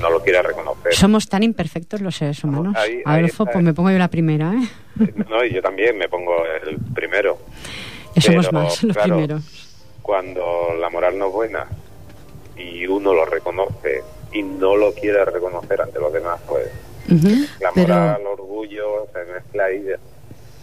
[0.00, 0.92] no lo quiere reconocer.
[0.94, 2.76] Somos tan imperfectos los seres humanos.
[2.76, 4.68] ahí- Adolfo, pues me pongo yo la primera, ¿eh?
[5.30, 6.34] No, y yo también me pongo
[6.66, 7.38] el primero.
[8.16, 9.69] Ya somos Pero, más los claro, primeros.
[10.02, 11.66] Cuando la moral no es buena
[12.56, 16.66] y uno lo reconoce y no lo quiere reconocer ante los demás, pues
[17.10, 17.28] Ujú.
[17.60, 19.84] la Pero- moral, el orgullo se mezcla ahí.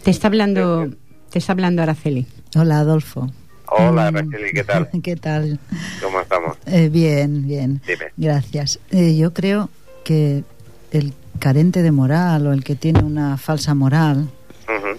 [0.02, 0.88] Te está hablando,
[1.30, 2.26] te está hablando Araceli.
[2.56, 3.28] Hola, Adolfo.
[3.70, 4.14] Hola, Mm.
[4.14, 4.88] Rachel, ¿qué tal?
[5.02, 5.60] ¿Qué tal?
[6.02, 6.56] ¿Cómo estamos?
[6.66, 7.82] Eh, bien, bien.
[7.86, 8.12] Dime.
[8.16, 8.80] Gracias.
[8.90, 9.68] Eh, yo creo
[10.04, 10.44] que
[10.92, 14.28] el carente de moral o el que tiene una falsa moral
[14.66, 14.98] Ujú.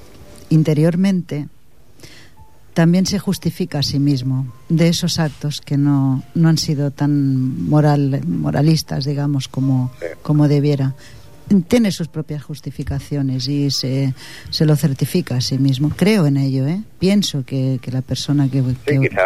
[0.49, 1.47] interiormente
[2.79, 7.67] también se justifica a sí mismo de esos actos que no, no han sido tan
[7.67, 10.05] moral, moralistas, digamos, como, Sí.
[10.21, 10.95] como debiera.
[11.67, 14.13] Tiene sus propias justificaciones y se,
[14.49, 15.89] se lo certifica a sí mismo.
[15.93, 16.81] Creo en ello, ¿eh?
[16.99, 19.23] Pienso que, que la persona que, que Sí, quizá,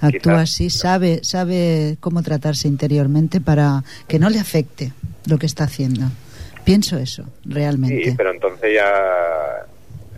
[0.00, 4.92] actúa quizá- así sabe, sabe cómo tratarse interiormente para que no le afecte
[5.26, 6.06] lo que está haciendo.
[6.64, 8.10] Pienso eso, realmente.
[8.10, 8.90] Sí, pero entonces ya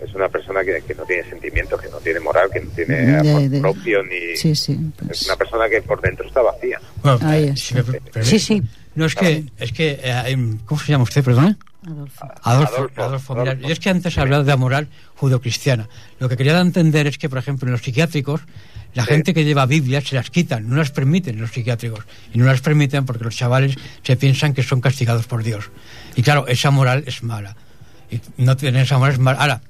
[0.08, 2.94] es una persona que, que no tiene sentimientos, que no tiene moral, que no tiene
[2.96, 4.36] De- amor de- propio, ni...
[4.36, 4.72] Sí, sí.
[5.00, 6.80] Es pues, una persona que por dentro está vacía.
[7.02, 7.54] Bueno, Ahí eh,
[8.14, 8.62] me- Sí, sí.
[8.94, 11.56] No, es que, es que, eh, ¿cómo se llama usted, perdón?
[11.86, 12.26] Adolfo.
[12.42, 13.68] Adolfo, Adolfo, Adolfo, mira, Adolfo.
[13.68, 15.88] yo es que antes he hablado de la moral judeocristiana.
[16.18, 18.40] Lo que quería entender es que, por ejemplo, en los psiquiátricos,
[18.94, 19.10] la Sí.
[19.10, 22.04] gente que lleva Biblias se las quitan, no las permiten en los psiquiátricos.
[22.34, 25.70] Y no las permiten porque los chavales se piensan que son castigados por Dios.
[26.16, 27.56] Y claro, esa moral es mala.
[28.10, 29.38] Y no tener esa moral es mala.
[29.40, 29.60] Ahora,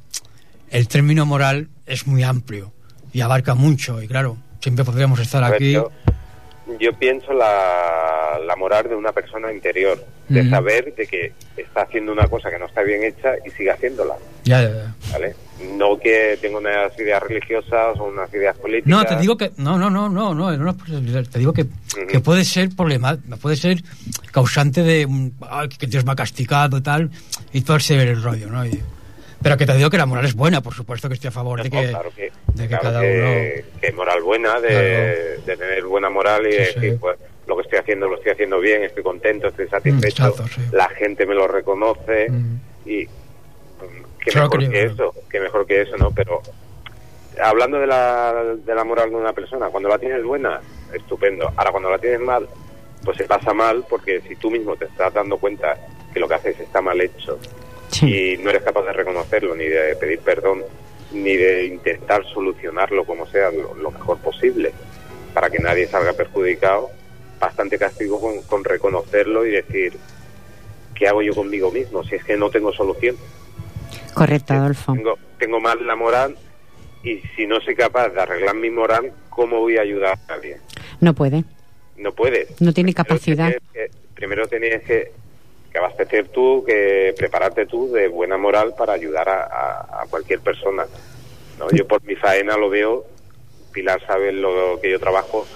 [0.71, 2.73] el término moral es muy amplio
[3.13, 4.03] y abarca mucho.
[4.03, 5.73] Y claro, siempre podríamos estar ver, aquí.
[5.73, 5.91] yo,
[6.79, 12.13] yo pienso la, la moral de una persona interior, de saber de que está haciendo
[12.13, 14.95] una cosa que no está bien hecha y sigue haciéndola, Ya, ya, ya.
[15.11, 15.35] ¿vale?
[15.79, 18.91] No que tenga unas ideas religiosas o unas ideas políticas.
[18.91, 21.65] No, te digo que no, no, no, no, no, no, te digo que,
[22.11, 23.83] que puede ser problema, puede ser
[24.31, 27.11] causante de un- ay, que Dios me ha castigado tal
[27.55, 28.67] y todo ese el rollo, ¿no?
[28.67, 28.83] Y-
[29.43, 31.59] pero que te digo que la moral es buena, por supuesto que estoy a favor
[31.59, 34.69] No, de que, claro que, de que claro cada que- uno que moral buena, de,
[34.69, 35.45] Claro.
[35.47, 36.75] de tener buena moral y Sí, de sí.
[36.81, 40.47] decir, pues lo que estoy haciendo lo estoy haciendo bien, estoy contento, estoy satisfecho, exacto,
[40.55, 40.61] sí.
[40.73, 42.57] la gente me lo reconoce Mm.
[42.87, 46.11] y mm, qué mejor que eso, qué mejor que eso, ¿no?
[46.11, 46.43] Pero
[47.43, 50.61] hablando de la, de la moral de una persona, cuando la tienes buena,
[50.93, 51.51] estupendo.
[51.57, 52.49] Ahora cuando la tienes mal,
[53.05, 55.77] pues se pasa mal porque si tú mismo te estás dando cuenta
[56.13, 57.39] que lo que haces está mal hecho
[57.91, 58.35] Sí.
[58.35, 60.63] y no eres capaz de reconocerlo, ni de pedir perdón,
[61.13, 64.73] ni de intentar solucionarlo como sea lo, lo mejor posible,
[65.35, 66.91] para que nadie salga perjudicado,
[67.41, 69.95] bastante castigo con, con reconocerlo y decir,
[70.95, 72.05] ¿qué hago yo conmigo mismo?
[72.05, 73.17] Si es que no tengo solución.
[74.15, 74.93] Correcto, Adolfo.
[74.95, 76.37] Tengo, tengo mal la moral
[77.05, 80.59] y si no soy capaz de arreglar mi moral, ¿cómo voy a ayudar a alguien?
[81.01, 81.45] No puede.
[81.97, 82.49] No puedes.
[82.61, 83.53] No tiene Primero capacidad.
[83.73, 85.13] que- primero tienes que,
[85.79, 90.41] que abastecer tú, que prepararte tú de buena moral para ayudar a, a- a cualquier
[90.41, 90.85] persona.
[91.59, 91.71] ¿no?
[91.71, 93.05] Yo por mi faena lo veo,
[93.73, 95.47] Pilar sabe lo que yo trabajo,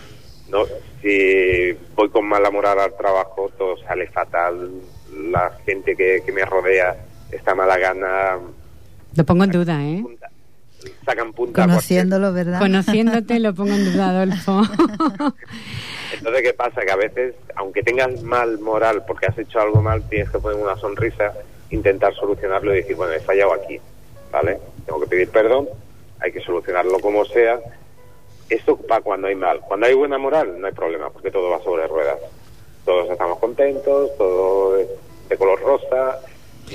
[0.51, 0.65] no
[1.01, 4.71] si voy con mala moral al trabajo, todo sale fatal,
[5.31, 6.95] la gente que, que me rodea
[7.33, 8.39] está mala gana,
[9.17, 10.01] Lo pongo en duda, ¿eh?
[10.03, 10.31] punta-
[11.05, 11.63] sacan punta.
[11.67, 12.59] Conociéndolo, ¿verdad?
[12.61, 14.63] Conociéndote lo pongo en duda, Adolfo.
[16.23, 16.83] Entonces, ¿qué pasa?
[16.83, 20.57] Que a veces, aunque tengas mal moral porque has hecho algo mal, tienes que poner
[20.57, 21.33] una sonrisa,
[21.71, 23.81] intentar solucionarlo y decir, bueno, he fallado aquí,
[24.31, 24.61] ¿vale?
[24.87, 25.69] Tengo que pedir perdón,
[26.21, 27.59] hay que solucionarlo como sea.
[28.49, 29.63] Esto va cuando hay mal.
[29.63, 32.21] Cuando hay buena moral, no hay problema, porque todo va sobre ruedas.
[32.85, 36.21] Todos estamos contentos, todo de color rosa,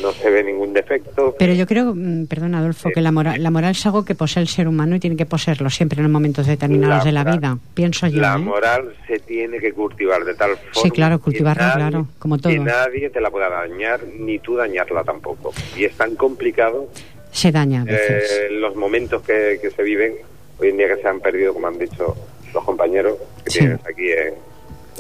[0.02, 1.36] no se ve ningún defecto.
[1.38, 4.42] Pero yo creo, mm, perdón, Adolfo, que la moral, la moral es algo que posee
[4.42, 7.40] el ser humano y tiene que poseerlo siempre en momentos determinados La de la moral-
[7.40, 7.58] vida.
[7.74, 8.22] Pienso yo.
[8.22, 8.38] La ¿eh?
[8.40, 10.92] moral se tiene que cultivar de tal forma.
[10.94, 12.52] claro, que cultivarla, claro, como todo.
[12.54, 15.54] Que nadie te la pueda dañar, ni tú dañarla tampoco.
[15.76, 16.90] Y es tan complicado
[17.32, 18.32] Se daña a veces.
[18.32, 20.14] eh, los momentos que, que se viven
[20.60, 22.16] hoy en día que se han perdido, como han dicho
[22.54, 23.60] los compañeros que Sí.
[23.60, 24.34] tienes aquí en,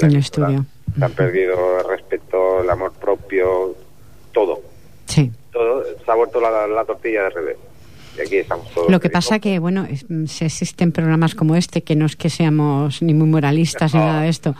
[0.01, 0.65] En el estudio.
[0.97, 3.75] Se han perdido el respeto, el amor propio,
[4.31, 4.61] todo.
[5.07, 5.31] Sí.
[5.51, 7.57] todo Se ha vuelto la, la tortilla de revés.
[8.17, 8.89] Y aquí estamos todos.
[8.89, 12.15] Lo que pasa que, bueno, es- mm, se existen programas como este, que no es
[12.15, 14.07] que seamos ni muy moralistas ni No.
[14.07, 14.55] nada de esto.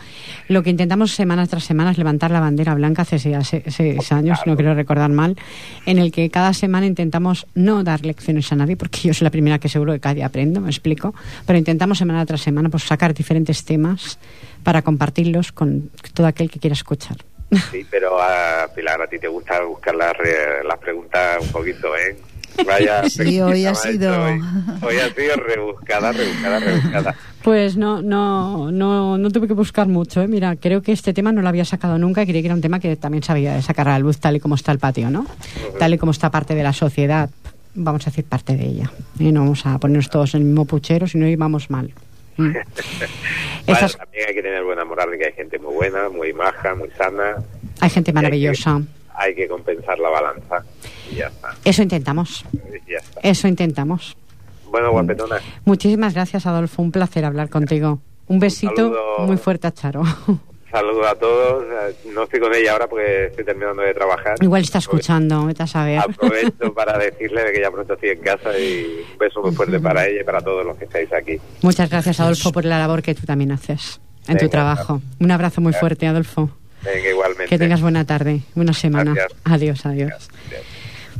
[0.46, 4.38] Lo que intentamos semana tras semana es levantar la bandera blanca hace seis, seis años,
[4.46, 5.36] no quiero recordar mal,
[5.86, 9.30] en el que cada semana intentamos no dar lecciones a nadie, porque yo soy la
[9.32, 11.12] primera que seguro que cada día aprendo, me explico,
[11.44, 14.20] pero intentamos semana tras semana pues sacar diferentes temas
[14.62, 17.16] para compartirlos con todo aquel que quiera escuchar.
[17.70, 21.96] Sí, pero a Pilar, a ti te gusta buscar las, re- las preguntas un poquito,
[21.96, 22.16] ¿eh?
[22.66, 24.40] Vaya Sí, hoy ha sido- Hoy.
[24.82, 27.14] Hoy ha sido rebuscada, rebuscada, rebuscada.
[27.42, 30.20] Pues no, no, no, no tuve que buscar mucho.
[30.20, 30.28] ¿eh?
[30.28, 32.60] Mira, creo que este tema no lo había sacado nunca y creí que era un
[32.60, 35.08] tema que también sabía de sacar a la luz tal y como está el patio,
[35.08, 35.24] ¿no?
[35.78, 37.30] Tal y como está parte de la sociedad,
[37.74, 38.90] vamos a decir parte de ella.
[39.20, 39.30] ¿eh?
[39.32, 41.92] No vamos a ponernos todos en el mismo puchero, si no íbamos mal.
[42.38, 42.56] Mm.
[43.66, 46.88] Estas- también hay que tener buena moral que hay gente muy buena, muy maja, muy
[46.96, 47.36] sana.
[47.80, 48.80] hay gente maravillosa.
[49.14, 50.64] Hay que compensar la balanza
[51.10, 51.54] y ya está.
[51.64, 53.20] Eso intentamos, y ya está.
[53.22, 54.16] eso intentamos.
[54.70, 56.82] Bueno, guapetona, Muchísimas gracias, Adolfo.
[56.82, 57.98] Un placer hablar contigo.
[58.28, 59.18] Un besito saludo.
[59.26, 60.02] muy fuerte a Charo.
[60.70, 61.64] saludos a todos.
[61.64, 64.36] Eh, No estoy con ella ahora porque estoy terminando de trabajar.
[64.40, 65.98] Igual está escuchando, vete a saber.
[65.98, 69.80] Aprovecho para decirle de que ya pronto estoy en casa y un beso muy fuerte
[69.80, 71.38] para ella y para todos los que estáis aquí.
[71.62, 75.00] Muchas gracias, Adolfo, por la labor que tú también haces en tu Venga, trabajo.
[75.20, 76.50] Un abrazo muy fuerte, Adolfo.
[76.84, 77.46] Venga, igualmente.
[77.46, 79.14] Que tengas buena tarde, buena semana.
[79.14, 79.38] Gracias.
[79.44, 80.28] Adiós, adiós.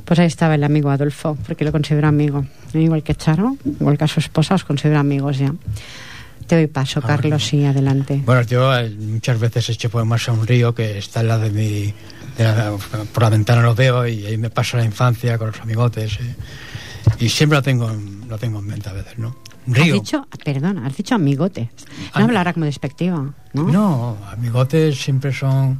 [0.04, 2.44] Pues ahí estaba el amigo Adolfo, porque lo considero amigo.
[2.72, 5.52] Igual que Charo, igual que a su esposa, os considero amigos ya.
[6.48, 8.20] Te doy paso, Carlos, y adelante.
[8.24, 11.50] Bueno, yo eh, muchas veces echo poemas a un río que está al lado de
[11.50, 11.94] mi.
[12.36, 12.72] de la-
[13.12, 16.18] por la ventana lo veo y ahí me paso la infancia con los amigotes.
[16.20, 16.34] eh.
[17.20, 19.36] y siempre lo tengo, en- lo tengo en mente a veces, ¿no?
[19.70, 19.94] Has Río.
[19.94, 21.68] dicho, perdona, has dicho amigotes.
[22.14, 23.62] No hablará como despectiva, ¿no?
[23.64, 25.78] No, amigotes siempre son,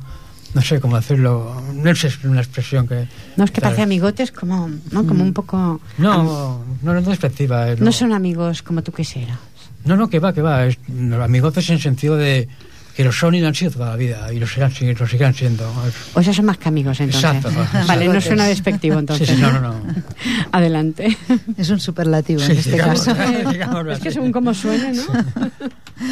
[0.54, 3.06] no sé cómo decirlo, no es una expresión que...
[3.36, 5.06] No, es que parece amigotes como, ¿no?
[5.06, 5.80] Como un poco...
[5.98, 7.70] No, no, no es despectiva.
[7.70, 9.38] eh, No son amigos como tú quisieras.
[9.84, 10.66] No, no, que va, que va.
[10.66, 12.48] Es, los amigotes en sentido de
[12.96, 15.32] que lo son y lo han sido toda la vida y lo, serán, lo seguirán
[15.32, 15.64] siendo.
[15.86, 17.22] Es- O sea, son más que amigos, entonces.
[17.32, 17.86] Exacto, exacto.
[17.86, 19.28] Vale, no suena despectivo, entonces.
[19.28, 19.74] Sí, sí, no, no, no.
[20.52, 21.16] Adelante.
[21.56, 23.22] Es un superlativo Sí, en este digamos, caso.
[23.92, 25.04] es que según cómo suene, ¿no?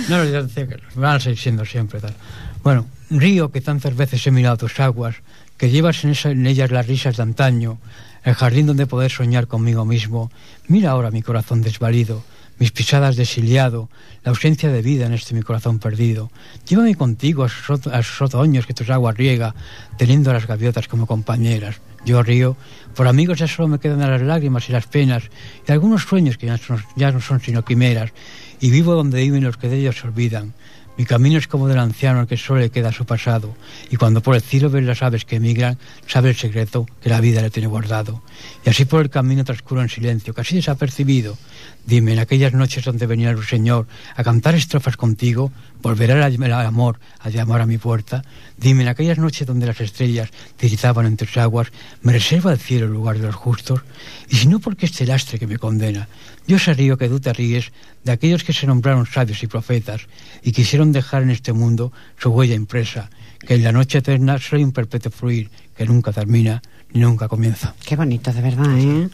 [0.09, 2.15] No, yo decía que van a seguir siendo siempre tal.
[2.63, 5.17] Bueno, río que tantas veces he mirado tus aguas,
[5.57, 7.79] que llevas en, esa- en ellas las risas de antaño,
[8.25, 10.31] el jardín donde poder soñar conmigo mismo.
[10.69, 12.23] Mira ahora mi corazón desvalido,
[12.59, 13.89] mis pisadas desiliado,
[14.25, 16.31] la ausencia de vida en este mi corazón perdido.
[16.67, 19.55] Llévame contigo a esos, a esos otoños que tus aguas riega,
[19.99, 21.81] teniendo a las gaviotas como compañeras.
[22.05, 22.57] Yo río,
[22.95, 25.25] por amigos ya solo me quedan las lágrimas y las penas,
[25.67, 28.13] y algunos sueños que ya, son- ya no son sino quimeras,
[28.61, 30.55] y vivo donde viven los que de ellos se olvidan.
[30.99, 33.55] Mi camino es como del anciano al que solo le queda su pasado,
[33.91, 37.21] y cuando por el cielo ves las aves que emigran, sabe el secreto que la
[37.21, 38.23] vida le tiene guardado.
[38.65, 41.37] Y así por el camino transcurro en silencio, casi desapercibido.
[41.85, 46.99] Dime, en aquellas noches donde venía el Señor a cantar estrofas contigo, volverá el, amor
[47.21, 48.23] a llamar a mi puerta.
[48.57, 51.69] Dime, en aquellas noches donde las estrellas tiritaban entre sus aguas,
[52.03, 53.81] me reserva el cielo el lugar de los justos.
[54.29, 56.09] Y si no porque este lastre que me condena,
[56.47, 57.73] yo se río que tú te ríes
[58.05, 60.03] de aquellos que se nombraron sabios y profetas
[60.43, 63.11] y quisieron dejar en este mundo su huella impresa,
[63.41, 66.63] que en la noche eterna soy un perpetuo fluir que nunca termina
[66.93, 67.75] ni nunca comienza.
[67.85, 69.09] Qué bonito, de verdad, ¿eh?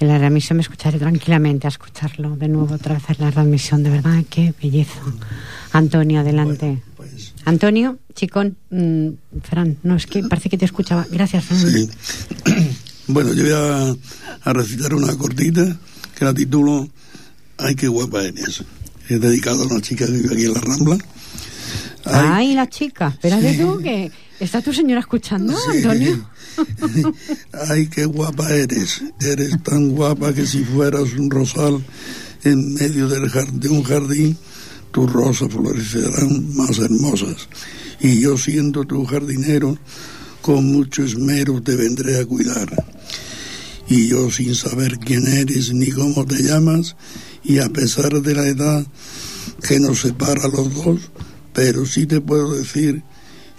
[0.00, 3.82] En la readmisión me escucharé tranquilamente a escucharlo de nuevo otra vez en la readmisión,
[3.82, 5.00] de verdad, qué belleza.
[5.72, 6.82] Antonio, adelante.
[6.96, 9.08] Pues Antonio, chicón, mm,
[9.42, 11.06] Fran, no, es que parece que te escuchaba.
[11.10, 11.60] Gracias, Fran.
[11.60, 11.88] sí.
[13.06, 13.94] Bueno, yo voy a,
[14.48, 15.76] a recitar una cortita
[16.18, 16.88] que la titulo
[17.58, 18.64] Ay, qué guapa eres.
[19.08, 20.98] Es dedicado a una chica que vive aquí en la Rambla.
[22.06, 25.78] Ay, la chica, espérate tú, que está tu señora escuchando, Sí.
[25.78, 26.28] Antonio.
[27.68, 29.02] Ay, qué guapa eres.
[29.20, 31.84] Eres tan guapa que si fueras un rosal
[32.44, 34.36] en medio de un jardín,
[34.92, 37.48] tus rosas florecerán más hermosas.
[38.00, 39.78] Y yo siendo tu jardinero,
[40.42, 42.68] con mucho esmero te vendré a cuidar.
[43.88, 46.96] Y yo sin saber quién eres ni cómo te llamas,
[47.42, 48.86] y a pesar de la edad
[49.66, 51.00] que nos separa a los dos,
[51.52, 53.02] pero sí te puedo decir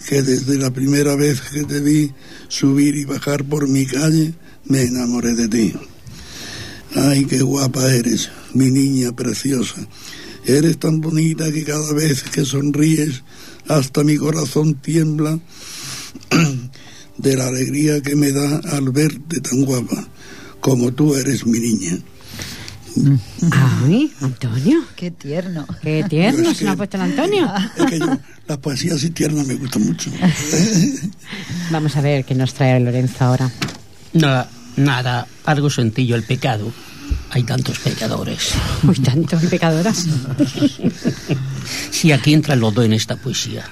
[0.08, 2.12] que desde la primera vez que te vi
[2.48, 4.34] subir y bajar por mi calle,
[4.66, 5.74] me enamoré de ti.
[6.96, 9.88] Ay, qué guapa eres, mi niña preciosa.
[10.46, 13.24] Eres tan bonita que cada vez que sonríes,
[13.68, 15.40] hasta mi corazón tiembla
[17.18, 20.08] de la alegría que me da al verte tan guapa,
[20.62, 22.00] como tú eres mi niña.
[23.52, 24.84] Ay, Antonio.
[24.96, 25.66] Qué tierno.
[25.82, 27.52] Qué tierno se me ha que- puesto el Antonio.
[27.78, 28.18] Es que yo,
[28.48, 30.10] las poesías así tiernas me gustan mucho.
[31.72, 33.52] Vamos a ver qué nos trae Lorenzo ahora.
[34.14, 36.72] Nada, nada, algo sencillo, el pecado.
[37.32, 38.54] Hay tantos pecadores.
[38.84, 39.94] Uy, tanto, qué pecadora.
[41.92, 43.66] Si aquí entran los dos en esta poesía.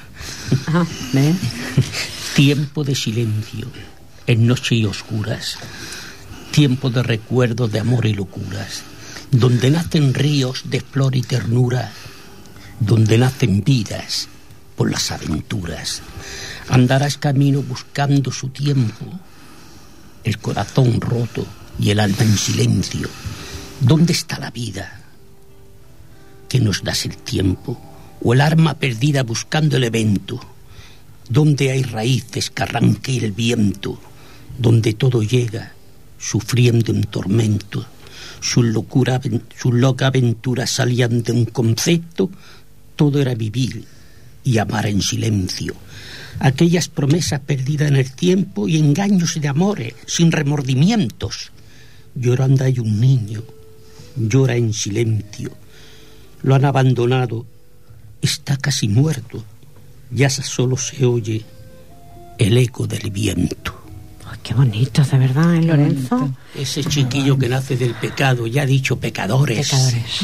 [0.68, 1.36] Ajá, ¿ves?
[2.36, 3.68] Tiempo de silencio,
[4.28, 5.58] en noche y oscuras.
[6.52, 8.84] Tiempo de recuerdos de amor y locuras.
[9.34, 11.92] Donde nacen ríos de flor y ternura.
[12.80, 14.30] Donde nacen vidas
[14.78, 16.02] por las aventuras.
[16.70, 19.06] Andarás camino buscando su tiempo.
[20.24, 21.46] El corazón roto
[21.78, 23.10] y el alma en silencio.
[23.82, 25.00] ¿Dónde está la vida?
[26.48, 27.82] que nos das el tiempo?
[28.22, 30.40] ¿O el arma perdida buscando el evento?
[31.30, 34.00] donde hay raíces que arranque el viento,
[34.58, 35.74] donde todo llega,
[36.20, 37.86] sufriendo en tormento.
[38.44, 42.30] Su, locura, aven- su loca aventura salían de un concepto,
[42.98, 43.86] todo era vivir
[44.44, 45.74] y amar en silencio.
[46.40, 51.52] Aquellas promesas perdidas en el tiempo y engaños de amores, sin remordimientos.
[52.16, 53.44] Llorando hay un niño,
[54.18, 55.52] llora en silencio.
[56.42, 57.46] Lo han abandonado,
[58.22, 59.46] está casi muerto
[60.16, 61.44] ya solo se oye
[62.38, 63.83] el eco del viento.
[64.44, 66.30] Qué bonito, de verdad, ¿eh, Lorenzo?
[66.54, 69.70] Ese chiquillo que nace del pecado, ya ha dicho pecadores.
[69.70, 70.20] Pecadores.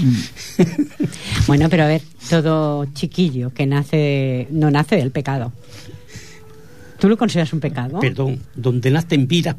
[1.47, 5.53] bueno, pero a ver, todo chiquillo que nace, no nace del pecado.
[6.99, 7.99] ¿Tú lo consideras un pecado?
[8.01, 9.55] Perdón, donde nacen vidas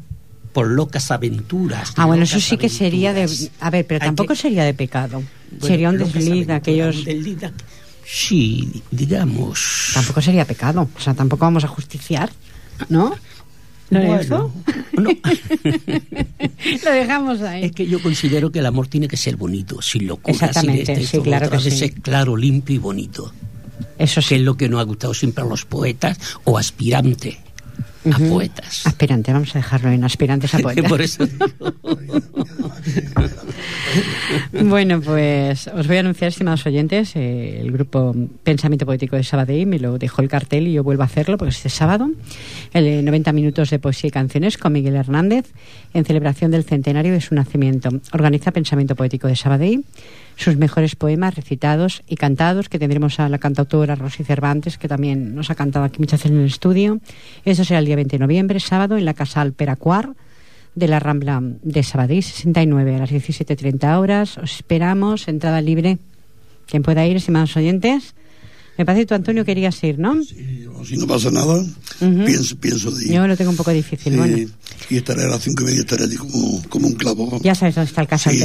[0.53, 1.93] por locas aventuras.
[1.95, 3.27] Ah, bueno, eso sí que sería de...
[3.61, 5.23] A ver, pero tampoco que- sería de pecado.
[5.49, 6.97] Bueno, sería un desliz de aquellos...
[6.97, 7.51] un desliz de-
[8.05, 9.91] Sí, digamos.
[9.95, 10.87] Tampoco sería pecado.
[10.95, 12.29] O sea, tampoco vamos a justiciar,
[12.89, 13.15] ¿no?
[13.91, 14.53] ¿Lo Bueno, dejo?
[14.97, 15.09] no.
[16.85, 17.65] Lo dejamos ahí.
[17.65, 20.93] Es que yo considero que el amor tiene que ser bonito, sin locura, sin Exactamente,
[20.93, 21.89] este, sí, todo, claro que sí.
[21.91, 23.31] claro, limpio y bonito.
[23.97, 24.35] Eso Que sí.
[24.35, 27.37] es lo que nos ha gustado siempre a los poetas o aspirantes
[28.05, 28.29] a Ujú.
[28.29, 28.87] poetas.
[28.87, 30.89] Aspirante, vamos a dejarlo en aspirantes a poetas.
[30.89, 31.45] Por eso digo.
[34.63, 39.65] Bueno, pues os voy a anunciar, estimados oyentes, eh, el grupo Pensamiento Poético de Sabadell
[39.67, 42.09] me lo dejó el cartel y yo vuelvo a hacerlo porque este sábado,
[42.73, 45.51] el de 90 minutos de poesía y canciones con Miguel Hernández
[45.93, 47.89] en celebración del centenario de su nacimiento.
[48.13, 49.83] Organiza Pensamiento Poético de Sabadell,
[50.41, 55.35] sus mejores poemas recitados y cantados, que tendremos a la cantautora Rosy Cervantes, que también
[55.35, 56.99] nos ha cantado aquí muchas veces en el estudio.
[57.45, 60.15] Eso será el día 20 de noviembre, sábado, en la Casa Alperacuar
[60.73, 64.37] de la Rambla de Sabadell, 69 a las 17.30 horas.
[64.37, 65.99] Os esperamos, entrada libre.
[66.65, 68.15] Quien pueda ir, estimados oyentes.
[68.77, 70.15] Me parece que tú, Antonio, querías ir, ¿no?
[70.21, 71.61] Yo, si no pasa nada,
[71.99, 73.11] pienso, pienso de ir.
[73.13, 74.13] Yo lo tengo un poco difícil.
[74.13, 74.37] Sí, Bueno,
[74.89, 77.39] Y estaré a las cinco y media, estaré allí como, como un clavo.
[77.43, 78.39] ya sabes dónde está el Casa Sí,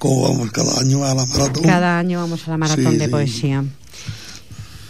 [0.00, 1.62] Como vamos cada año a la maratón.
[1.62, 3.10] Cada año vamos a la maratón Sí, de sí.
[3.10, 3.64] poesía.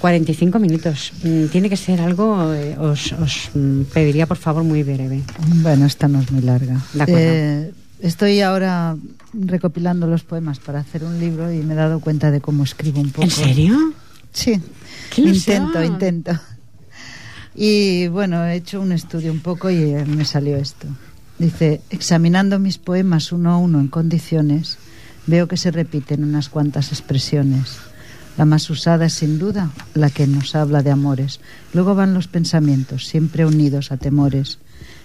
[0.01, 1.13] 45 minutos.
[1.25, 5.21] Mm, Tiene que ser algo, eh, os, os, mm, pediría por favor muy breve.
[5.63, 6.81] Bueno, esta no es muy larga.
[6.95, 7.21] De acuerdo.
[7.23, 8.97] Eh, estoy ahora
[9.35, 13.01] recopilando los poemas para hacer un libro y me he dado cuenta de cómo escribo
[13.01, 13.25] un poco.
[13.25, 13.77] ¿En serio?
[14.33, 14.61] Sí,
[15.17, 16.39] intento, intento.
[17.55, 20.87] Y bueno, he hecho un estudio un poco y eh, me salió esto.
[21.39, 24.79] Dice, examinando mis poemas uno a uno en condiciones,
[25.27, 27.79] veo que se repiten unas cuantas expresiones.
[28.37, 31.41] La más usada es sin duda la que nos habla de amores.
[31.75, 34.59] Luego van los pensamientos, siempre unidos a temores.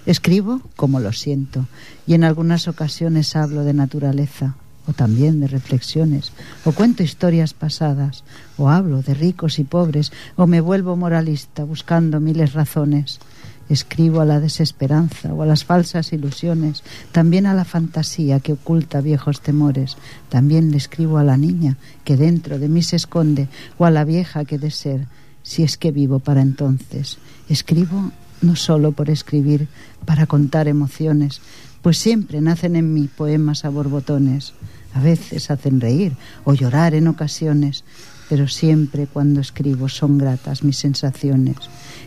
[0.05, 1.67] Escribo como lo siento
[2.05, 4.55] y en algunas ocasiones hablo de naturaleza
[4.87, 6.31] o también de reflexiones
[6.63, 8.23] o cuento historias pasadas
[8.57, 13.19] o hablo de ricos y pobres o me vuelvo moralista buscando miles razones.
[13.67, 19.01] Escribo a la desesperanza o a las falsas ilusiones, también a la fantasía que oculta
[19.01, 19.97] viejos temores,
[20.29, 23.47] también le escribo a la niña que dentro de mí se esconde
[23.77, 25.07] o a la vieja que de ser,
[25.41, 27.17] si es que vivo para entonces.
[27.49, 28.11] Escribo
[28.41, 29.67] no solo por escribir,
[30.05, 31.41] para contar emociones,
[31.81, 34.53] pues siempre nacen en mí poemas a borbotones.
[34.93, 37.83] A veces hacen reír o llorar en ocasiones,
[38.29, 41.57] pero siempre cuando escribo son gratas mis sensaciones.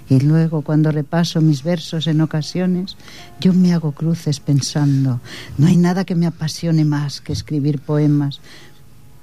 [0.09, 2.97] Y luego cuando repaso mis versos en ocasiones,
[3.41, 5.21] yo me hago cruces pensando,
[5.59, 8.41] no hay nada que me apasione más que escribir poemas,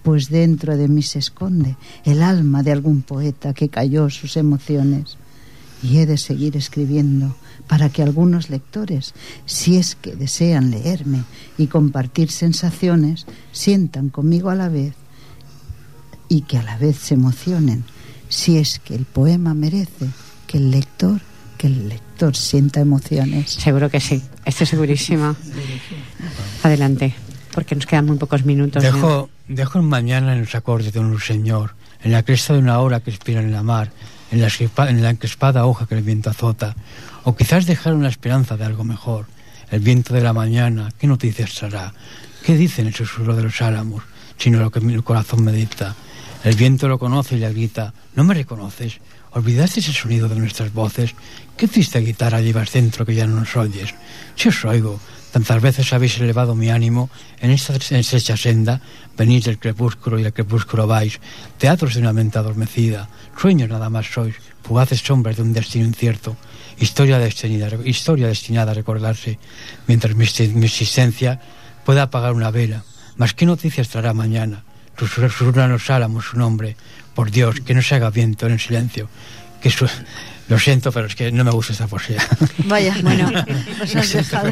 [0.03, 5.17] pues dentro de mí se esconde el alma de algún poeta que cayó sus emociones.
[5.81, 7.35] Y he de seguir escribiendo
[7.67, 9.13] para que algunos lectores,
[9.45, 11.23] si es que desean leerme
[11.57, 14.93] y compartir sensaciones, sientan conmigo a la vez
[16.29, 17.83] y que a la vez se emocionen,
[18.29, 20.07] si es que el poema merece
[20.47, 21.21] que el lector,
[21.57, 23.51] que el lector sienta emociones.
[23.51, 25.35] Seguro que sí, estoy segurísima.
[26.63, 27.13] Adelante,
[27.53, 28.83] porque nos quedan muy pocos minutos.
[28.83, 28.91] ¿eh?
[28.91, 32.79] Dejo, dejo en mañana en los acordes de un ruiseñor, en la cresta de una
[32.79, 33.91] hora que expira en la mar,
[34.31, 34.49] en la,
[34.89, 36.75] en la encrespada hoja que el viento azota,
[37.23, 39.27] o quizás dejar una esperanza de algo mejor.
[39.71, 41.93] El viento de la mañana, ¿qué noticias traerá?
[42.43, 44.03] ¿Qué dice en el susurro de los álamos,
[44.37, 45.95] sino lo que mi corazón me dicta?
[46.45, 48.99] El viento lo conoce y le grita, ¿no me reconoces?
[49.31, 51.15] ¿Olvidaste ese sonido de nuestras voces?
[51.57, 53.95] ¿Qué triste guitarra llevas dentro que ya no nos oyes?
[54.35, 54.99] Si os oigo,
[55.31, 57.09] tantas veces habéis elevado mi ánimo,
[57.41, 58.79] en esta estrecha senda
[59.17, 61.19] venís del crepúsculo y del crepúsculo vais,
[61.57, 66.37] teatros de una mente adormecida, sueños nada más sois, fugaces sombras de un destino incierto,
[66.77, 69.39] historia destinada, historia destinada a recordarse,
[69.87, 71.41] mientras mi, mi existencia
[71.83, 72.83] pueda apagar una vela.
[73.17, 74.63] Mas qué noticias traerá mañana,
[74.97, 76.75] susurran los álamos su nombre,
[77.13, 79.09] por Dios, que no se haga viento en el silencio,
[79.61, 79.87] que su-
[80.47, 82.19] Lo siento, pero es que no me gusta esta poesía.
[82.67, 83.31] Vaya, Bueno,
[83.79, 84.51] pues has dejado.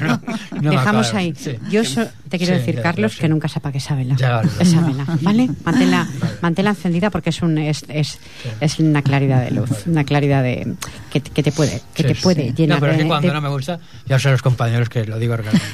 [0.60, 1.34] No me Dejamos ahí.
[1.38, 1.52] sí.
[1.70, 4.16] Yo so- te quiero Sí, decir, ya, Carlos, ya, que nunca se apague esa vela.
[4.16, 4.50] Ya, vale.
[4.60, 5.50] Esa vela, ¿vale?
[5.64, 6.08] Manténla,
[6.42, 8.18] manténla encendida porque es un es, es,
[8.60, 10.74] es una claridad de luz, una claridad de
[11.12, 12.54] que, te- que te puede que Sí, te puede sí.
[12.58, 15.06] llenar No, pero es que cuando de- no me gusta, ya son los compañeros que
[15.06, 15.68] lo digo realmente.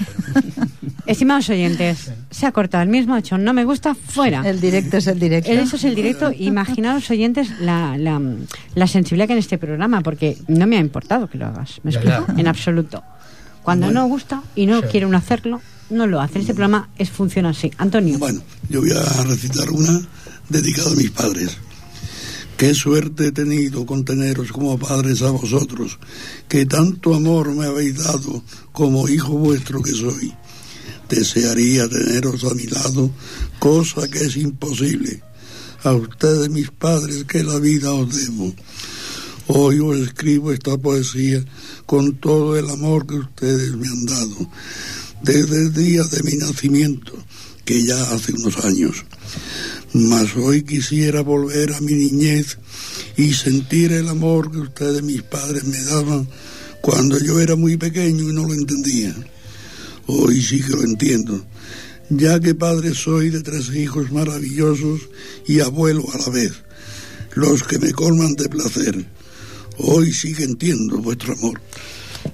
[1.05, 4.47] Estimados oyentes, se ha cortado el mismo hecho, no me gusta, fuera.
[4.47, 5.51] El directo es el directo.
[5.51, 6.32] Eso es el directo.
[6.38, 8.22] Imaginaos, oyentes, la, la,
[8.76, 11.80] la sensibilidad que hay en este programa, porque no me ha importado que lo hagas.
[11.84, 12.26] ¿Me Ya, explico?
[12.28, 12.34] ya.
[12.41, 13.03] En absoluto.
[13.62, 14.88] Cuando no gusta y no Sí.
[14.89, 16.39] quiere uno hacerlo, no lo hace.
[16.39, 17.70] Este programa es, funciona así.
[17.78, 18.18] Antonio.
[18.18, 20.01] Bueno, yo voy a recitar una
[20.49, 21.57] dedicada a mis padres.
[22.57, 25.99] Qué suerte he tenido con teneros como padres a vosotros,
[26.47, 28.41] que tanto amor me habéis dado
[28.72, 30.34] como hijo vuestro que soy.
[31.07, 33.12] Desearía teneros a mi lado,
[33.60, 35.22] cosa que es imposible.
[35.84, 38.51] A ustedes, mis padres, que la vida os debo.
[39.51, 41.43] Hoy os escribo esta poesía
[41.87, 44.47] con todo el amor que ustedes me han dado
[45.23, 47.13] desde el día de mi nacimiento,
[47.65, 49.03] que ya hace unos años.
[49.93, 52.59] Mas hoy quisiera volver a mi niñez
[53.17, 56.29] y sentir el amor que ustedes, mis padres, me daban
[56.81, 59.15] cuando yo era muy pequeño y no lo entendía.
[60.05, 61.43] Hoy sí que lo entiendo,
[62.11, 65.09] ya que padre soy de tres hijos maravillosos
[65.47, 66.53] y abuelo a la vez,
[67.33, 69.18] los que me colman de placer.
[69.80, 71.61] Hoy sí que entiendo vuestro amor.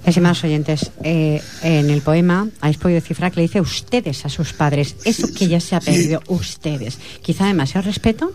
[0.04, 4.52] Estimados oyentes, eh, en el poema habéis podido descifrar que le dice ustedes a sus
[4.52, 6.98] padres, eso que ya se ha perdido, ustedes.
[7.22, 8.32] Quizá demasiado respeto,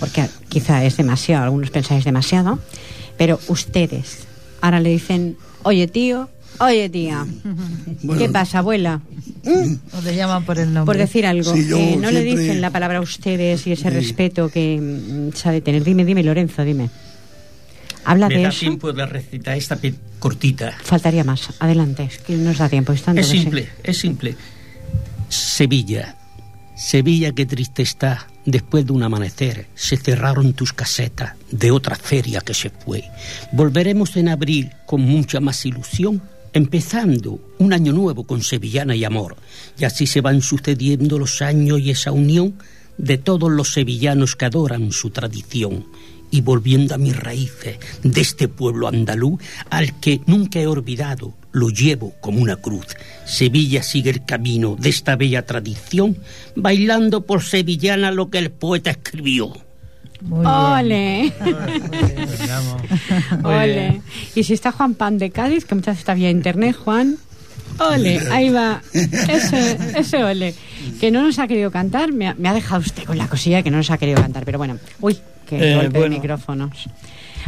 [0.00, 2.58] porque quizá es demasiado, algunos pensáis demasiado,
[3.16, 4.18] pero ustedes.
[4.60, 6.28] Ahora le dicen, oye tío,
[6.58, 7.24] oye tía,
[8.18, 9.00] ¿qué pasa, abuela?
[9.44, 9.74] ¿Mm?
[9.96, 10.86] O le llaman por el nombre.
[10.86, 13.90] Por decir algo, Sí, eh, no le dicen la palabra ustedes y ese Sí.
[13.90, 15.84] respeto que mm, sabe tener.
[15.84, 16.90] Dime, dime, Lorenzo, dime.
[18.08, 18.60] Habla Me de da eso.
[18.60, 19.78] tiempo de recitar esta
[20.18, 20.72] cortita.
[20.82, 21.50] Faltaría más.
[21.58, 22.92] Adelante, es que no nos da tiempo.
[22.92, 23.40] Es, tanto Es que sí.
[23.42, 24.36] simple, es simple.
[25.28, 26.16] Sevilla.
[26.76, 28.26] Sevilla, qué triste está.
[28.46, 33.04] Después de un amanecer, se cerraron tus casetas de otra feria que se fue.
[33.52, 36.22] Volveremos en abril con mucha más ilusión,
[36.54, 39.36] empezando un año nuevo con sevillana y amor.
[39.78, 42.54] Y así se van sucediendo los años y esa unión
[42.96, 45.84] de todos los sevillanos que adoran su tradición
[46.30, 51.70] y volviendo a mis raíces de este pueblo andaluz al que nunca he olvidado, lo
[51.70, 52.86] llevo como una cruz.
[53.24, 56.18] Sevilla sigue el camino de esta bella tradición,
[56.54, 59.52] bailando por sevillana lo que el poeta escribió.
[60.20, 60.50] Muy bien.
[60.50, 61.32] ¡Ole!
[63.44, 64.02] ¡Ole!
[64.34, 67.18] Y si está Juan Pan de Cádiz, que muchas veces está vía internet, Juan.
[67.78, 68.20] ¡Ole!
[68.30, 68.82] Ahí va.
[68.92, 70.54] Ese, ese ole.
[71.00, 72.12] Que no nos ha querido cantar.
[72.12, 74.44] Me ha, me ha dejado usted con la cosilla que no nos ha querido cantar.
[74.44, 75.18] Pero bueno, uy,
[75.48, 76.16] qué Eh, golpe bueno.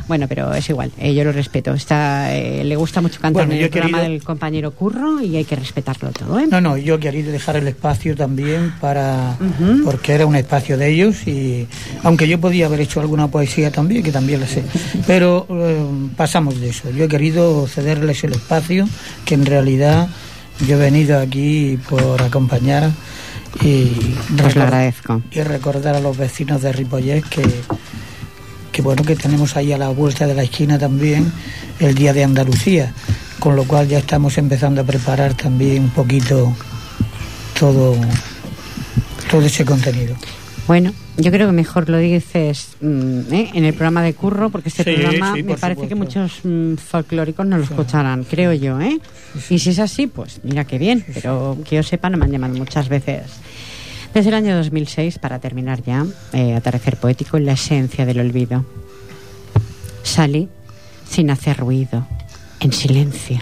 [0.09, 1.75] Bueno, pero es igual, eh, yo lo respeto.
[1.75, 5.21] Está, eh, le gusta mucho cantar Bueno, en yo el programa querido- del compañero Curro
[5.21, 6.47] y hay que respetarlo todo, ¿eh?
[6.51, 9.37] No, no, yo quería dejar el espacio también para.
[9.85, 11.67] Porque era un espacio de ellos y.
[12.03, 14.63] aunque yo podía haber hecho alguna poesía también, que también la sé.
[15.07, 15.47] Pero
[16.17, 16.91] pasamos de eso.
[16.91, 18.89] Yo he querido cederles el espacio,
[19.25, 20.09] que en realidad
[20.67, 22.91] yo he venido aquí por acompañar
[23.63, 23.87] y.
[23.89, 25.23] Pues lo recordar- agradezco.
[25.31, 27.43] y recordar a los vecinos de Ripollet que,
[28.73, 31.33] que bueno que tenemos ahí a la vuelta de la esquina también
[31.81, 32.93] el día de Andalucía
[33.39, 36.55] con lo cual ya estamos empezando a preparar también un poquito
[37.59, 37.97] todo
[39.31, 40.15] todo ese contenido
[40.71, 43.51] Bueno, yo creo que mejor lo dices mm, ¿eh?
[43.55, 46.75] en el programa de Curro, porque este Sí, programa sí, me parece que muchos mm,
[46.77, 49.01] folclóricos no lo escucharán, creo yo, ¿eh?
[49.49, 52.31] Y si es así, pues mira qué bien, pero que yo sepa no me han
[52.31, 53.23] llamado muchas veces.
[54.15, 58.65] Desde el año 2006, para terminar ya, eh, Atardecer Poético en la esencia del olvido.
[60.05, 60.49] Salí
[61.05, 62.07] sin hacer ruido,
[62.61, 63.41] en silencio.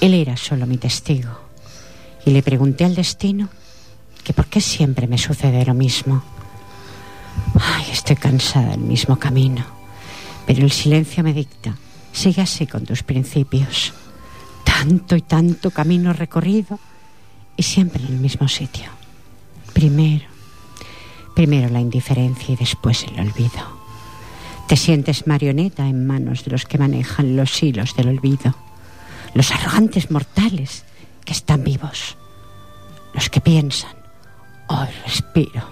[0.00, 1.30] Él era solo mi testigo.
[2.24, 3.48] Y le pregunté al destino
[4.32, 6.22] por qué siempre me sucede lo mismo.
[7.60, 9.64] Ay, estoy cansada del mismo camino.
[10.46, 11.76] Pero el silencio me dicta,
[12.12, 13.92] sigue así con tus principios.
[14.64, 16.78] Tanto y tanto camino recorrido
[17.56, 18.86] y siempre en el mismo sitio.
[19.72, 20.24] Primero,
[21.34, 23.78] primero la indiferencia y después el olvido.
[24.66, 28.54] Te sientes marioneta en manos de los que manejan los hilos del olvido,
[29.34, 30.84] los arrogantes mortales
[31.24, 32.16] que están vivos,
[33.14, 33.97] los que piensan,
[34.82, 35.62] hoy respiro.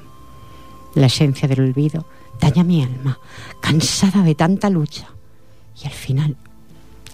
[0.95, 2.07] La esencia del olvido
[2.41, 3.19] daña mi alma,
[3.61, 5.07] cansada de tanta lucha,
[5.83, 6.37] y al final,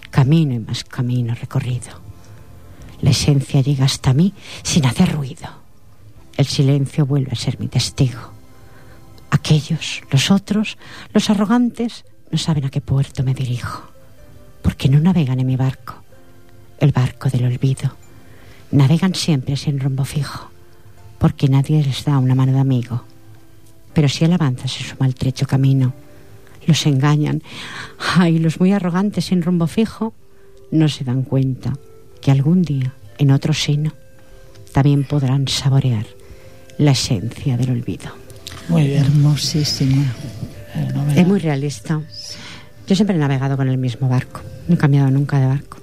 [0.09, 2.01] camino y más camino recorrido.
[3.01, 4.33] La esencia llega hasta mí
[4.63, 5.49] sin hacer ruido.
[6.37, 8.31] El silencio vuelve a ser mi testigo.
[9.29, 10.77] Aquellos, los otros,
[11.13, 13.83] los arrogantes, no saben a qué puerto me dirijo,
[14.61, 15.95] porque no navegan en mi barco,
[16.79, 17.95] el barco del olvido.
[18.71, 20.52] Navegan siempre sin rumbo fijo,
[21.23, 23.01] porque nadie les da una mano de amigo.
[23.93, 25.93] Pero si él avanza en su maltrecho camino,
[26.67, 27.41] los engañan.
[28.17, 30.13] Ay, los muy arrogantes sin rumbo fijo
[30.71, 31.77] no se dan cuenta
[32.19, 33.93] que algún día, en otro seno,
[34.73, 36.05] también podrán saborear
[36.77, 38.11] la esencia del olvido.
[38.67, 40.03] muy bien Hermosísimo.
[40.75, 42.01] Eh, no me- Es muy realista.
[42.85, 44.41] Yo siempre he navegado con el mismo barco.
[44.67, 45.77] No he cambiado nunca de barco.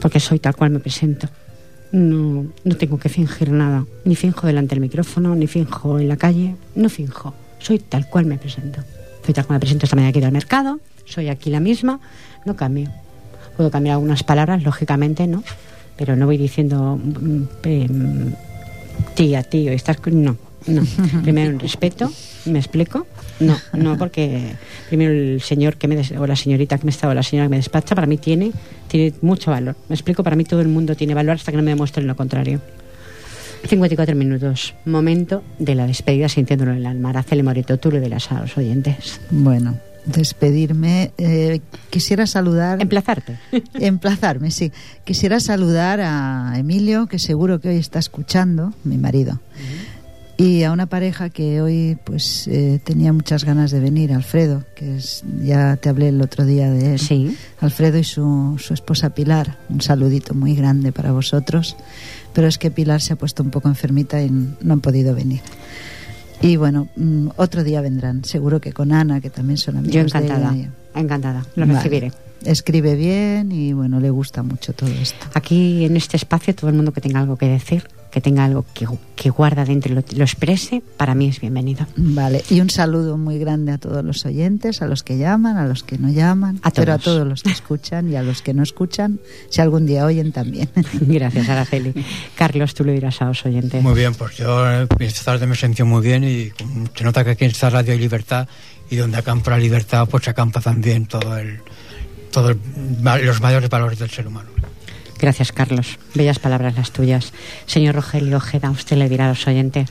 [0.00, 1.28] Porque soy tal cual me presento.
[1.96, 3.86] No, no tengo que fingir nada.
[4.04, 6.54] Ni finjo delante del micrófono, ni finjo en la calle.
[6.74, 7.32] No finjo.
[7.58, 8.80] Soy tal cual me presento.
[9.24, 10.78] Soy tal cual me presento esta mañana ido al mercado.
[11.06, 11.98] Soy aquí la misma.
[12.44, 12.90] No cambio.
[13.56, 15.42] Puedo cambiar algunas palabras, lógicamente, ¿no?
[15.96, 17.88] Pero no voy diciendo mm, eh,
[19.14, 20.36] tía, tío, estas co- no.
[20.66, 20.82] No.
[21.22, 22.10] Primero el respeto,
[22.46, 23.06] ¿me explico?
[23.38, 24.54] No, no, porque
[24.88, 27.46] primero el señor que me des- o la señorita que me está o la señora
[27.46, 28.50] que me despacha para mí tiene,
[28.88, 29.76] tiene mucho valor.
[29.88, 30.22] ¿Me explico?
[30.24, 32.60] Para mí todo el mundo tiene valor hasta que no me demuestren lo contrario.
[33.68, 34.74] 54 minutos.
[34.84, 37.10] Momento de la despedida sintiéndolo en el alma.
[37.10, 39.20] Araceli Morito, tú le dirás a los oyentes.
[39.30, 41.10] Bueno, despedirme.
[41.18, 41.60] eh,
[41.90, 42.80] quisiera saludar.
[42.80, 43.38] Emplazarte.
[43.74, 44.72] Emplazarme, sí.
[45.04, 49.40] Quisiera saludar a Emilio, que seguro que hoy está escuchando, mi marido.
[50.38, 54.96] Y a una pareja que hoy pues eh, tenía muchas ganas de venir, Alfredo, que
[54.96, 56.98] es, ya te hablé el otro día de él.
[56.98, 57.34] Sí.
[57.60, 59.56] Alfredo y su, su esposa Pilar.
[59.70, 61.76] Un saludito muy grande para vosotros.
[62.34, 65.40] Pero es que Pilar se ha puesto un poco enfermita y no han podido venir.
[66.42, 68.22] Y bueno, mm, otro día vendrán.
[68.24, 70.54] Seguro que con Ana, que también son amigos Yo de encantada.
[70.54, 70.70] ella.
[70.94, 71.46] Encantada.
[71.56, 71.78] Lo Vale.
[71.78, 72.12] recibiré.
[72.44, 75.26] Escribe bien y bueno, le gusta mucho todo esto.
[75.32, 77.84] Aquí en este espacio todo el mundo que tenga algo que decir,
[78.16, 81.86] que tenga algo que, que guarda dentro y lo, lo exprese, para mí es bienvenido.
[81.98, 85.66] Vale, y un saludo muy grande a todos los oyentes, a los que llaman, a
[85.66, 87.16] los que no llaman, A pero a todos.
[87.18, 90.70] todos los que escuchan y a los que no escuchan, si algún día oyen también.
[91.02, 91.92] Gracias, Araceli.
[92.36, 93.82] Carlos, tú le dirás a los oyentes.
[93.82, 96.52] Muy bien, pues yo eh, esta tarde me sentí muy bien y
[96.94, 98.48] se nota que aquí en esta radio hay libertad
[98.88, 101.60] y donde acampa la libertad pues acampa también todo el
[102.30, 102.56] todos
[103.22, 104.48] los mayores valores del ser humano.
[105.18, 105.98] Gracias, Carlos.
[106.14, 107.32] Bellas palabras las tuyas.
[107.66, 109.90] Señor Rogelio Ojeda, usted le dirá a los oyentes.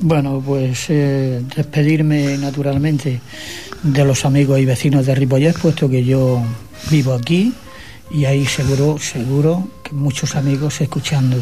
[0.00, 3.20] Bueno, pues eh, despedirme naturalmente
[3.82, 6.42] de los amigos y vecinos de Ripollet, puesto que yo
[6.90, 7.52] vivo aquí
[8.10, 11.36] y ahí seguro, seguro que muchos amigos escuchando.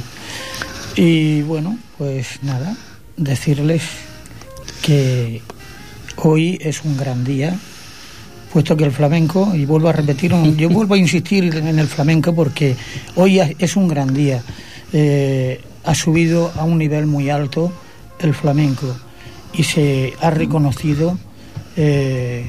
[0.96, 2.74] Y bueno, pues nada,
[3.16, 3.82] decirles
[4.82, 5.42] que
[6.16, 7.58] hoy es un gran día,
[8.56, 12.34] puesto que el flamenco, y vuelvo a repetir, yo vuelvo a insistir en el flamenco
[12.34, 12.74] porque
[13.14, 14.42] hoy es un gran día.
[14.94, 17.70] Eh, ha subido a un nivel muy alto
[18.18, 18.96] el flamenco
[19.52, 21.18] y se ha reconocido
[21.76, 22.46] eh,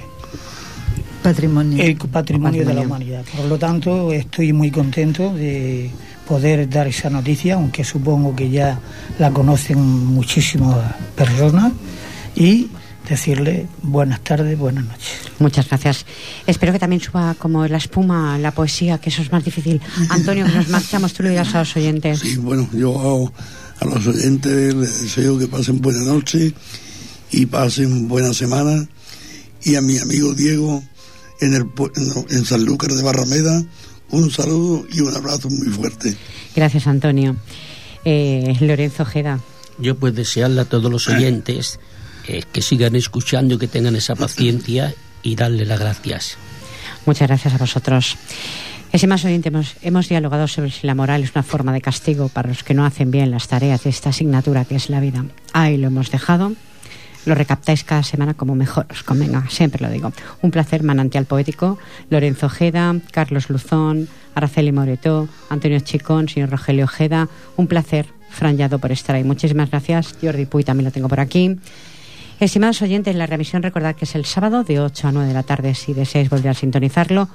[1.21, 1.83] Patrimonio.
[1.83, 3.25] el patrimonio de la humanidad.
[3.35, 5.91] Por lo tanto, estoy muy contento de
[6.25, 8.79] poder dar esa noticia, aunque supongo que ya
[9.19, 11.73] la conocen muchísimas personas,
[12.33, 12.69] y
[13.09, 15.19] decirle buenas tardes, buenas noches.
[15.39, 16.05] Muchas gracias.
[16.45, 19.81] Espero que también suba como la espuma, la poesía, que eso es más difícil.
[20.09, 22.19] Antonio, que nos marchamos, tú le dirás a los oyentes.
[22.19, 23.31] Sí, bueno, yo
[23.79, 26.53] a, a los oyentes les deseo que pasen buena noche
[27.31, 28.87] y pasen buena semana.
[29.63, 30.83] Y a mi amigo Diego
[31.41, 31.65] en, el,
[32.29, 33.63] en Sanlúcar de Barrameda,
[34.09, 36.15] un saludo y un abrazo muy fuerte.
[36.55, 37.35] Gracias, Antonio.
[38.05, 39.39] Eh, Lorenzo Ojeda,
[39.79, 41.79] Yo pues desearle a todos los oyentes
[42.27, 46.37] eh, que sigan escuchando, que tengan esa paciencia y darle las gracias.
[47.05, 48.17] muchas gracias a vosotros.
[48.91, 52.49] Estimados oyentes, hemos, hemos dialogado sobre si la moral es una forma de castigo para
[52.49, 55.25] los que no hacen bien las tareas de esta asignatura que es la vida.
[55.53, 56.53] Ahí lo hemos dejado.
[57.25, 60.13] Lo recaptáis cada semana como mejor os convenga, siempre lo digo.
[60.41, 61.77] Un placer, manantial poético.
[62.09, 67.27] Lorenzo Ojeda, Carlos Luzón, Araceli Moretó, Antonio Chicón, señor Rogelio Ojeda.
[67.57, 69.25] Un placer, Fran Llado, por estar ahí.
[69.25, 70.15] Muchísimas gracias.
[70.21, 71.57] Jordi Puy también lo tengo por aquí.
[72.39, 75.43] Estimados oyentes, la remisión recordad que es el sábado de 8 a 9 de la
[75.43, 75.73] tarde.
[75.73, 77.29] Si deseáis volver a sintonizarlo,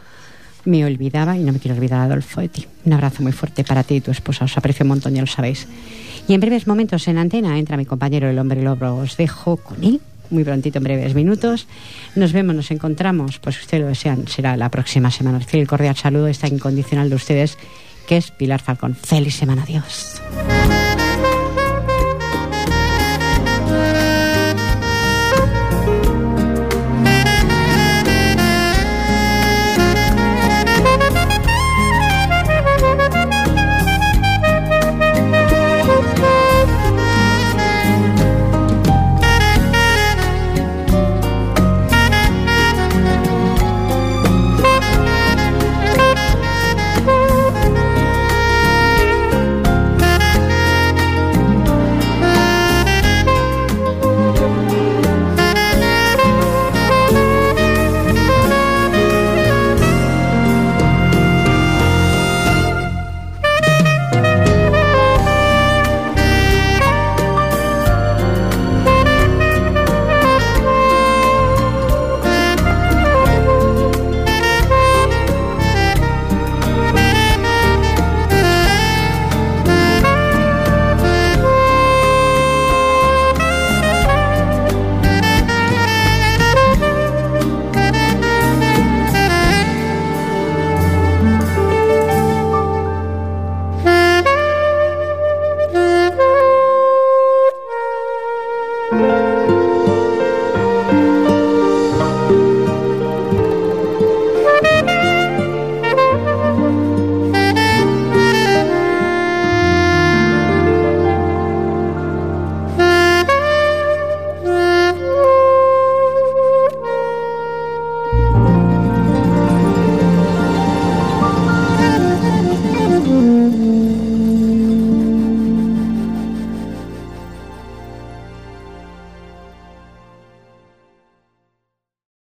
[0.64, 2.66] me olvidaba y no me quiero olvidar Adolfo de ti.
[2.84, 4.44] Un abrazo muy fuerte para ti y tu esposa.
[4.44, 5.66] Os aprecio un montón, ya lo sabéis.
[6.28, 8.94] Y en breves momentos en antena entra mi compañero el hombre lobo.
[8.94, 10.00] Os dejo con él
[10.30, 11.66] muy prontito, en breves minutos.
[12.16, 13.38] Nos vemos, nos encontramos.
[13.38, 15.40] Pues si ustedes lo desean, será la próxima semana.
[15.53, 17.59] El cordial saludo, esta incondicional de ustedes,
[18.07, 18.94] que es Pilar Falcón.
[18.94, 20.20] Feliz semana, adiós.